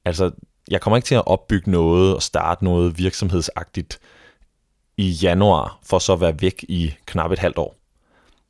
Altså, 0.05 0.31
jeg 0.69 0.81
kommer 0.81 0.97
ikke 0.97 1.05
til 1.05 1.15
at 1.15 1.27
opbygge 1.27 1.71
noget 1.71 2.15
og 2.15 2.23
starte 2.23 2.63
noget 2.63 2.97
virksomhedsagtigt 2.97 3.99
i 4.97 5.09
januar, 5.09 5.79
for 5.83 5.99
så 5.99 6.13
at 6.13 6.21
være 6.21 6.41
væk 6.41 6.65
i 6.69 6.93
knap 7.05 7.31
et 7.31 7.39
halvt 7.39 7.57
år. 7.57 7.75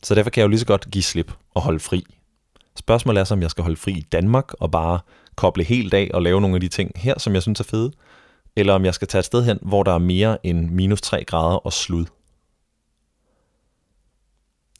Så 0.03 0.15
derfor 0.15 0.29
kan 0.29 0.41
jeg 0.41 0.43
jo 0.43 0.49
lige 0.49 0.59
så 0.59 0.65
godt 0.65 0.91
give 0.91 1.03
slip 1.03 1.31
og 1.53 1.61
holde 1.61 1.79
fri. 1.79 2.05
Spørgsmålet 2.79 3.19
er 3.19 3.23
så, 3.23 3.33
om 3.33 3.41
jeg 3.41 3.51
skal 3.51 3.61
holde 3.61 3.77
fri 3.77 3.91
i 3.91 4.01
Danmark 4.01 4.53
og 4.53 4.71
bare 4.71 4.99
koble 5.35 5.63
helt 5.63 5.93
af 5.93 6.11
og 6.13 6.21
lave 6.21 6.41
nogle 6.41 6.55
af 6.55 6.61
de 6.61 6.67
ting 6.67 6.91
her, 6.95 7.19
som 7.19 7.33
jeg 7.33 7.41
synes 7.41 7.59
er 7.59 7.63
fede, 7.63 7.91
eller 8.55 8.73
om 8.73 8.85
jeg 8.85 8.93
skal 8.93 9.07
tage 9.07 9.19
et 9.19 9.25
sted 9.25 9.43
hen, 9.43 9.59
hvor 9.61 9.83
der 9.83 9.93
er 9.93 9.97
mere 9.97 10.45
end 10.45 10.69
minus 10.69 11.01
3 11.01 11.25
grader 11.25 11.57
og 11.57 11.73
slud. 11.73 12.05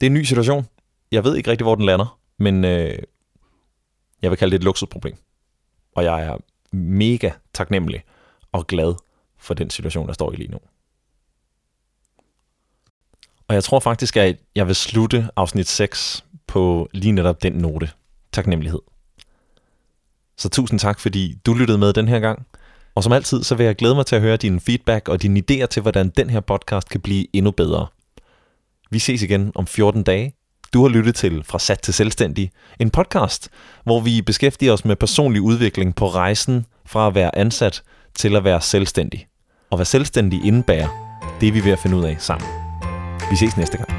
Det 0.00 0.06
er 0.06 0.10
en 0.10 0.14
ny 0.14 0.22
situation. 0.22 0.66
Jeg 1.12 1.24
ved 1.24 1.36
ikke 1.36 1.50
rigtig, 1.50 1.64
hvor 1.64 1.74
den 1.74 1.84
lander, 1.84 2.18
men 2.38 2.64
øh, 2.64 2.98
jeg 4.22 4.30
vil 4.30 4.38
kalde 4.38 4.50
det 4.50 4.58
et 4.58 4.64
luksusproblem. 4.64 5.16
Og 5.96 6.04
jeg 6.04 6.22
er 6.22 6.36
mega 6.76 7.30
taknemmelig 7.54 8.04
og 8.52 8.66
glad 8.66 8.94
for 9.38 9.54
den 9.54 9.70
situation, 9.70 10.06
der 10.06 10.12
står 10.12 10.32
i 10.32 10.36
lige 10.36 10.50
nu. 10.50 10.58
Og 13.50 13.54
jeg 13.54 13.64
tror 13.64 13.80
faktisk, 13.80 14.16
at 14.16 14.36
jeg 14.54 14.66
vil 14.66 14.74
slutte 14.74 15.28
afsnit 15.36 15.68
6 15.68 16.24
på 16.46 16.88
lige 16.92 17.12
netop 17.12 17.42
den 17.42 17.52
note. 17.52 17.90
Taknemmelighed. 18.32 18.78
Så 20.38 20.48
tusind 20.48 20.78
tak, 20.78 21.00
fordi 21.00 21.34
du 21.46 21.54
lyttede 21.54 21.78
med 21.78 21.92
den 21.92 22.08
her 22.08 22.18
gang. 22.20 22.46
Og 22.94 23.04
som 23.04 23.12
altid, 23.12 23.42
så 23.42 23.54
vil 23.54 23.66
jeg 23.66 23.76
glæde 23.76 23.94
mig 23.94 24.06
til 24.06 24.16
at 24.16 24.22
høre 24.22 24.36
din 24.36 24.60
feedback 24.60 25.08
og 25.08 25.22
dine 25.22 25.42
idéer 25.50 25.66
til, 25.66 25.82
hvordan 25.82 26.08
den 26.08 26.30
her 26.30 26.40
podcast 26.40 26.88
kan 26.88 27.00
blive 27.00 27.26
endnu 27.32 27.50
bedre. 27.50 27.86
Vi 28.90 28.98
ses 28.98 29.22
igen 29.22 29.52
om 29.54 29.66
14 29.66 30.02
dage. 30.02 30.34
Du 30.72 30.82
har 30.82 30.88
lyttet 30.88 31.14
til 31.14 31.44
Fra 31.44 31.58
Sat 31.58 31.80
til 31.80 31.94
Selvstændig, 31.94 32.50
en 32.80 32.90
podcast, 32.90 33.48
hvor 33.84 34.00
vi 34.00 34.22
beskæftiger 34.22 34.72
os 34.72 34.84
med 34.84 34.96
personlig 34.96 35.42
udvikling 35.42 35.94
på 35.94 36.08
rejsen 36.08 36.66
fra 36.86 37.06
at 37.06 37.14
være 37.14 37.38
ansat 37.38 37.82
til 38.14 38.36
at 38.36 38.44
være 38.44 38.60
selvstændig. 38.60 39.26
Og 39.70 39.78
hvad 39.78 39.86
selvstændig 39.86 40.44
indebærer, 40.44 40.88
det 41.40 41.48
er 41.48 41.52
vi 41.52 41.64
ved 41.64 41.72
at 41.72 41.78
finde 41.78 41.96
ud 41.96 42.04
af 42.04 42.16
sammen. 42.18 42.59
Vi 43.30 43.36
ses 43.36 43.56
næste 43.56 43.78
gang. 43.78 43.90